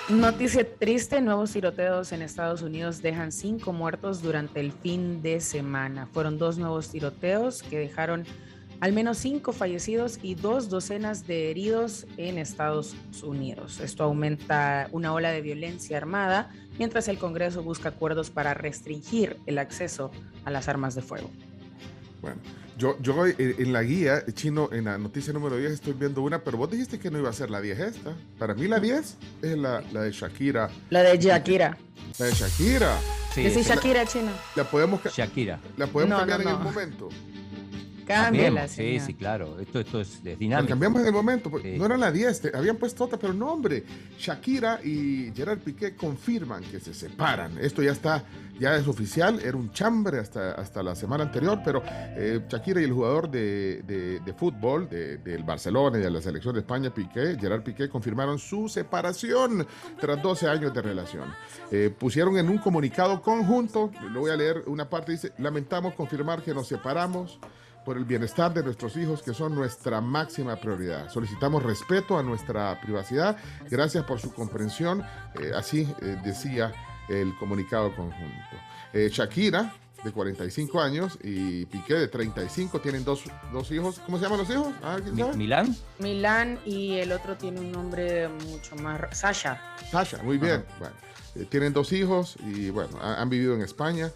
Noticia 0.08 0.66
triste, 0.78 1.20
nuevos 1.20 1.52
tiroteos 1.52 2.12
en 2.12 2.22
Estados 2.22 2.62
Unidos 2.62 3.02
dejan 3.02 3.30
cinco 3.30 3.74
muertos 3.74 4.22
durante 4.22 4.60
el 4.60 4.72
fin 4.72 5.20
de 5.20 5.40
semana. 5.40 6.06
Fueron 6.06 6.38
dos 6.38 6.56
nuevos 6.56 6.88
tiroteos 6.88 7.62
que 7.62 7.78
dejaron 7.78 8.24
al 8.80 8.92
menos 8.92 9.18
cinco 9.18 9.52
fallecidos 9.52 10.18
y 10.22 10.34
dos 10.34 10.68
docenas 10.68 11.26
de 11.26 11.50
heridos 11.50 12.06
en 12.16 12.38
Estados 12.38 12.94
Unidos. 13.22 13.80
Esto 13.80 14.04
aumenta 14.04 14.88
una 14.92 15.12
ola 15.12 15.30
de 15.30 15.40
violencia 15.40 15.96
armada 15.96 16.50
mientras 16.78 17.08
el 17.08 17.18
Congreso 17.18 17.62
busca 17.62 17.90
acuerdos 17.90 18.30
para 18.30 18.54
restringir 18.54 19.36
el 19.46 19.58
acceso 19.58 20.10
a 20.44 20.50
las 20.50 20.68
armas 20.68 20.94
de 20.94 21.02
fuego. 21.02 21.30
Bueno, 22.22 22.40
yo, 22.76 22.96
yo 23.00 23.26
en 23.26 23.72
la 23.72 23.82
guía, 23.82 24.24
chino, 24.32 24.68
en 24.72 24.84
la 24.84 24.98
noticia 24.98 25.32
número 25.32 25.56
10 25.56 25.72
estoy 25.72 25.94
viendo 25.94 26.22
una, 26.22 26.42
pero 26.42 26.58
vos 26.58 26.70
dijiste 26.70 26.98
que 26.98 27.10
no 27.10 27.18
iba 27.18 27.28
a 27.28 27.32
ser 27.32 27.50
la 27.50 27.60
10 27.60 27.78
esta. 27.80 28.14
Para 28.38 28.54
mí 28.54 28.68
la 28.68 28.78
10 28.78 29.16
es 29.42 29.58
la, 29.58 29.82
la 29.92 30.02
de 30.02 30.12
Shakira. 30.12 30.70
La 30.90 31.02
de 31.02 31.18
Shakira. 31.18 31.76
La 32.18 32.26
de 32.26 32.32
Shakira. 32.32 32.98
Sí, 33.34 33.50
sí 33.50 33.62
Shakira, 33.62 34.06
chino. 34.06 34.30
La 34.56 34.64
podemos, 34.64 35.00
Shakira. 35.04 35.60
La 35.76 35.86
podemos 35.86 36.18
cambiar 36.18 36.42
en 36.42 36.48
el 36.48 36.58
momento. 36.58 37.08
Cámbiala, 38.08 38.68
Sí, 38.68 38.98
sí, 39.00 39.14
claro. 39.14 39.60
Esto, 39.60 39.80
esto 39.80 40.00
es, 40.00 40.22
dinámico. 40.22 40.70
Cambiamos 40.70 41.02
en 41.02 41.08
el 41.08 41.12
momento. 41.12 41.50
No 41.50 41.86
era 41.86 41.96
la 41.96 42.10
10, 42.10 42.54
habían 42.54 42.76
puesto 42.76 43.04
otra, 43.04 43.18
pero 43.18 43.32
no, 43.32 43.52
hombre. 43.52 43.84
Shakira 44.18 44.80
y 44.82 45.30
Gerard 45.34 45.58
Piqué 45.58 45.94
confirman 45.94 46.62
que 46.64 46.80
se 46.80 46.94
separan. 46.94 47.58
Esto 47.58 47.82
ya 47.82 47.92
está, 47.92 48.24
ya 48.58 48.76
es 48.76 48.88
oficial. 48.88 49.40
Era 49.40 49.56
un 49.56 49.72
chambre 49.72 50.18
hasta, 50.18 50.52
hasta 50.52 50.82
la 50.82 50.94
semana 50.94 51.24
anterior, 51.24 51.60
pero 51.64 51.82
eh, 51.86 52.40
Shakira 52.48 52.80
y 52.80 52.84
el 52.84 52.92
jugador 52.92 53.30
de, 53.30 53.82
de, 53.82 54.32
fútbol 54.32 54.88
del 54.88 55.42
Barcelona 55.42 55.98
y 55.98 56.02
de 56.02 56.10
la 56.10 56.20
selección 56.20 56.54
de 56.54 56.60
España, 56.60 56.92
Piqué, 56.92 57.36
Gerard 57.38 57.62
Piqué, 57.62 57.88
confirmaron 57.88 58.38
su 58.38 58.68
separación 58.68 59.66
tras 60.00 60.22
12 60.22 60.48
años 60.48 60.72
de 60.72 60.82
relación. 60.82 61.34
Eh, 61.70 61.92
pusieron 61.96 62.38
en 62.38 62.48
un 62.48 62.58
comunicado 62.58 63.20
conjunto, 63.20 63.90
lo 64.12 64.20
voy 64.20 64.30
a 64.30 64.36
leer 64.36 64.62
una 64.66 64.88
parte, 64.88 65.12
dice, 65.12 65.32
lamentamos 65.38 65.94
confirmar 65.94 66.42
que 66.42 66.54
nos 66.54 66.68
separamos 66.68 67.38
por 67.88 67.96
el 67.96 68.04
bienestar 68.04 68.52
de 68.52 68.62
nuestros 68.62 68.98
hijos, 68.98 69.22
que 69.22 69.32
son 69.32 69.54
nuestra 69.54 70.02
máxima 70.02 70.56
prioridad. 70.56 71.08
Solicitamos 71.10 71.62
respeto 71.62 72.18
a 72.18 72.22
nuestra 72.22 72.78
privacidad. 72.82 73.38
Gracias 73.70 74.04
por 74.04 74.20
su 74.20 74.34
comprensión. 74.34 75.02
Eh, 75.40 75.52
así 75.56 75.88
eh, 76.02 76.20
decía 76.22 76.70
el 77.08 77.34
comunicado 77.38 77.96
conjunto. 77.96 78.56
Eh, 78.92 79.08
Shakira, 79.10 79.74
de 80.04 80.12
45 80.12 80.82
años, 80.82 81.18
y 81.22 81.64
Piqué, 81.64 81.94
de 81.94 82.08
35, 82.08 82.78
tienen 82.82 83.06
dos, 83.06 83.24
dos 83.54 83.70
hijos. 83.72 84.00
¿Cómo 84.04 84.18
se 84.18 84.24
llaman 84.24 84.40
los 84.40 84.50
hijos? 84.50 84.68
¿Ah, 84.82 84.98
Milán. 85.34 85.74
Milán 85.98 86.60
y 86.66 86.98
el 86.98 87.10
otro 87.10 87.38
tiene 87.38 87.58
un 87.60 87.72
nombre 87.72 88.28
mucho 88.28 88.76
más... 88.76 89.18
Sasha. 89.18 89.62
Sasha, 89.90 90.22
muy 90.22 90.36
bien. 90.36 90.62
Bueno, 90.78 90.94
tienen 91.48 91.72
dos 91.72 91.90
hijos 91.94 92.36
y 92.44 92.68
bueno, 92.68 92.98
han, 93.00 93.30
vivido 93.30 93.54
en 93.54 93.62
España. 93.62 94.10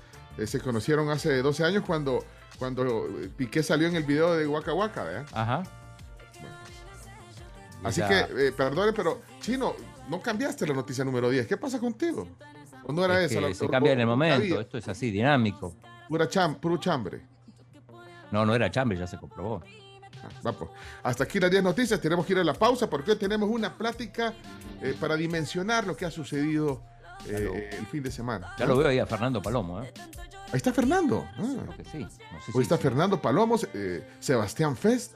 se 0.45 0.61
conocieron 0.61 1.09
hace 1.09 1.41
12 1.41 1.65
años 1.65 1.85
cuando 1.87 2.23
cuando 2.63 3.09
Piqué 3.37 3.61
salió 3.61 3.89
en 3.89 3.97
el 3.97 4.05
video 4.05 4.37
de 4.37 4.47
Waka 4.47 4.73
Waka, 4.73 5.03
¿verdad? 5.03 5.27
Ajá. 5.33 5.65
Así 7.83 8.01
que, 8.01 8.21
eh, 8.21 8.53
perdone, 8.53 8.93
pero 8.93 9.23
Chino, 9.41 9.75
no 10.09 10.23
cambiaste 10.23 10.65
la 10.65 10.73
noticia 10.73 11.05
número 11.05 11.29
10. 11.29 11.49
¿Qué 11.49 11.57
pasa 11.57 11.81
contigo? 11.81 12.29
¿O 12.85 12.93
no 12.93 13.05
era 13.05 13.21
esa? 13.21 13.41
La, 13.41 13.53
se 13.53 13.69
cambia 13.69 13.95
en 13.95 13.99
el 13.99 14.07
momento, 14.07 14.61
esto 14.61 14.79
es 14.79 14.87
así, 14.87 15.11
dinámico. 15.11 15.75
Pura 16.09 16.29
cham, 16.29 16.55
puro 16.61 16.77
chambre. 16.77 17.27
No, 18.31 18.47
no 18.47 18.55
era 18.55 18.71
chambre, 18.71 18.97
ya 18.97 19.09
se 19.09 19.19
comprobó. 19.19 19.61
Ah, 20.45 20.53
pues. 20.53 20.71
Hasta 21.03 21.25
aquí 21.25 21.41
las 21.41 21.51
10 21.51 21.65
noticias, 21.65 22.01
tenemos 22.01 22.25
que 22.25 22.35
ir 22.35 22.39
a 22.39 22.45
la 22.45 22.55
pausa 22.55 22.89
porque 22.89 23.11
hoy 23.11 23.19
tenemos 23.19 23.51
una 23.51 23.77
plática 23.77 24.35
eh, 24.81 24.95
para 25.01 25.17
dimensionar 25.17 25.85
lo 25.85 25.97
que 25.97 26.05
ha 26.05 26.13
sucedido 26.13 26.81
eh, 27.29 27.71
el 27.79 27.87
fin 27.87 28.03
de 28.03 28.11
semana. 28.11 28.55
Ya 28.59 28.67
lo 28.67 28.77
veo 28.77 28.89
ahí 28.89 28.99
a 28.99 29.07
Fernando 29.07 29.41
Palomo, 29.43 29.83
¿eh? 29.83 29.93
Ahí 30.53 30.59
está 30.59 30.73
Fernando. 30.73 31.27
Ah. 31.39 31.45
sí. 31.91 32.07
Hoy 32.53 32.63
está 32.63 32.77
Fernando 32.77 33.21
Palomos, 33.21 33.67
eh, 33.73 34.07
Sebastián 34.21 34.77
Fest. 34.77 35.13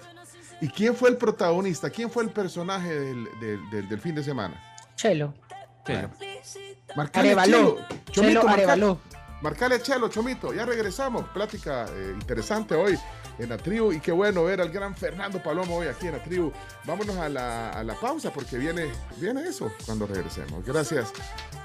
¿Y 0.62 0.68
quién 0.68 0.94
fue 0.94 1.10
el 1.10 1.18
protagonista? 1.18 1.90
¿Quién 1.90 2.10
fue 2.10 2.22
el 2.22 2.30
personaje 2.30 2.88
del, 2.90 4.00
fin 4.00 4.14
de 4.14 4.24
semana? 4.24 4.58
Chelo. 4.94 5.34
Chelo. 5.84 6.10
Marcale 6.96 7.36
Chelo. 7.44 7.76
Chomito, 8.10 8.46
Chelo 8.56 9.00
Marcale 9.42 9.80
Chelo, 9.82 10.08
Chomito. 10.08 10.52
Ya 10.52 10.64
regresamos. 10.64 11.28
Plática 11.28 11.86
eh, 11.90 12.14
interesante 12.14 12.74
hoy 12.74 12.98
en 13.38 13.48
la 13.48 13.56
tribu 13.56 13.92
y 13.92 14.00
qué 14.00 14.12
bueno 14.12 14.44
ver 14.44 14.60
al 14.60 14.70
gran 14.70 14.94
Fernando 14.94 15.42
Palomo 15.42 15.76
hoy 15.76 15.86
aquí 15.88 16.06
en 16.06 16.12
la 16.12 16.22
tribu. 16.22 16.52
Vámonos 16.84 17.16
a 17.16 17.28
la, 17.28 17.96
pausa 18.00 18.32
porque 18.32 18.58
viene, 18.58 18.90
viene 19.18 19.42
eso 19.42 19.70
cuando 19.84 20.06
regresemos. 20.06 20.64
Gracias 20.64 21.12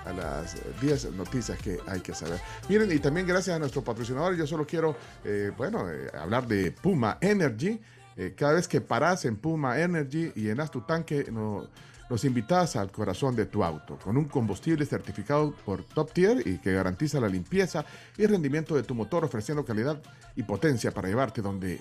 a 0.05 0.13
las 0.13 0.57
10 0.81 1.12
noticias 1.13 1.57
que 1.60 1.79
hay 1.88 2.01
que 2.01 2.13
saber. 2.13 2.39
Miren, 2.69 2.91
y 2.91 2.99
también 2.99 3.27
gracias 3.27 3.55
a 3.55 3.60
nuestro 3.60 3.84
patrocinador, 3.84 4.36
yo 4.36 4.47
solo 4.47 4.65
quiero, 4.65 4.95
eh, 5.23 5.51
bueno, 5.57 5.89
eh, 5.89 6.10
hablar 6.13 6.47
de 6.47 6.71
Puma 6.71 7.17
Energy. 7.21 7.79
Eh, 8.17 8.34
cada 8.36 8.53
vez 8.53 8.67
que 8.67 8.81
paras 8.81 9.25
en 9.25 9.38
Puma 9.38 9.79
Energy 9.79 10.31
y 10.36 10.41
llenas 10.41 10.69
tu 10.69 10.81
tanque, 10.81 11.27
no, 11.31 11.67
nos 12.12 12.26
invitas 12.26 12.76
al 12.76 12.91
corazón 12.91 13.38
de 13.38 13.45
tu 13.45 13.63
auto, 13.63 13.97
con 13.97 14.17
un 14.17 14.26
combustible 14.26 14.86
certificado 14.86 15.54
por 15.65 15.86
Top 15.86 16.12
Tier 16.12 16.45
y 16.45 16.58
que 16.58 16.74
garantiza 16.74 17.21
la 17.21 17.30
limpieza 17.30 17.86
y 18.17 18.26
rendimiento 18.26 18.76
de 18.76 18.84
tu 18.84 18.93
motor, 18.93 19.24
ofreciendo 19.24 19.63
calidad 19.63 20.02
y 20.36 20.43
potencia 20.43 20.91
para 20.91 21.08
llevarte 21.08 21.41
donde 21.41 21.80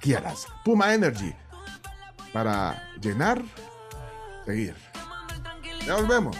quieras. 0.00 0.46
Puma 0.64 0.94
Energy, 0.94 1.34
para 2.32 2.90
llenar, 3.02 3.42
seguir. 4.46 4.74
Ya 5.86 5.96
volvemos. 5.96 6.38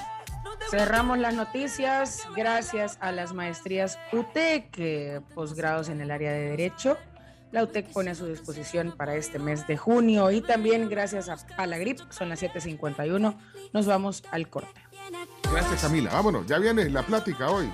Cerramos 0.70 1.18
las 1.18 1.34
noticias 1.34 2.22
gracias 2.34 2.96
a 3.02 3.12
las 3.12 3.34
maestrías 3.34 3.98
UTEC, 4.14 5.20
posgrados 5.34 5.90
en 5.90 6.00
el 6.00 6.10
área 6.10 6.32
de 6.32 6.52
Derecho 6.52 6.96
la 7.52 7.62
UTEC 7.64 7.92
pone 7.92 8.10
a 8.10 8.14
su 8.14 8.26
disposición 8.26 8.92
para 8.96 9.14
este 9.14 9.38
mes 9.38 9.66
de 9.66 9.76
junio 9.76 10.30
y 10.30 10.40
también 10.40 10.88
gracias 10.88 11.28
a 11.28 11.36
Palagrip, 11.56 12.00
son 12.10 12.28
las 12.28 12.42
7.51, 12.42 13.36
nos 13.72 13.86
vamos 13.86 14.22
al 14.30 14.48
corte. 14.48 14.80
Gracias 15.50 15.82
Camila, 15.82 16.10
vámonos, 16.12 16.46
ya 16.46 16.58
viene 16.58 16.88
la 16.90 17.02
plática 17.02 17.50
hoy. 17.50 17.70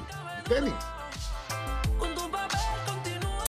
Tenis. 0.49 0.96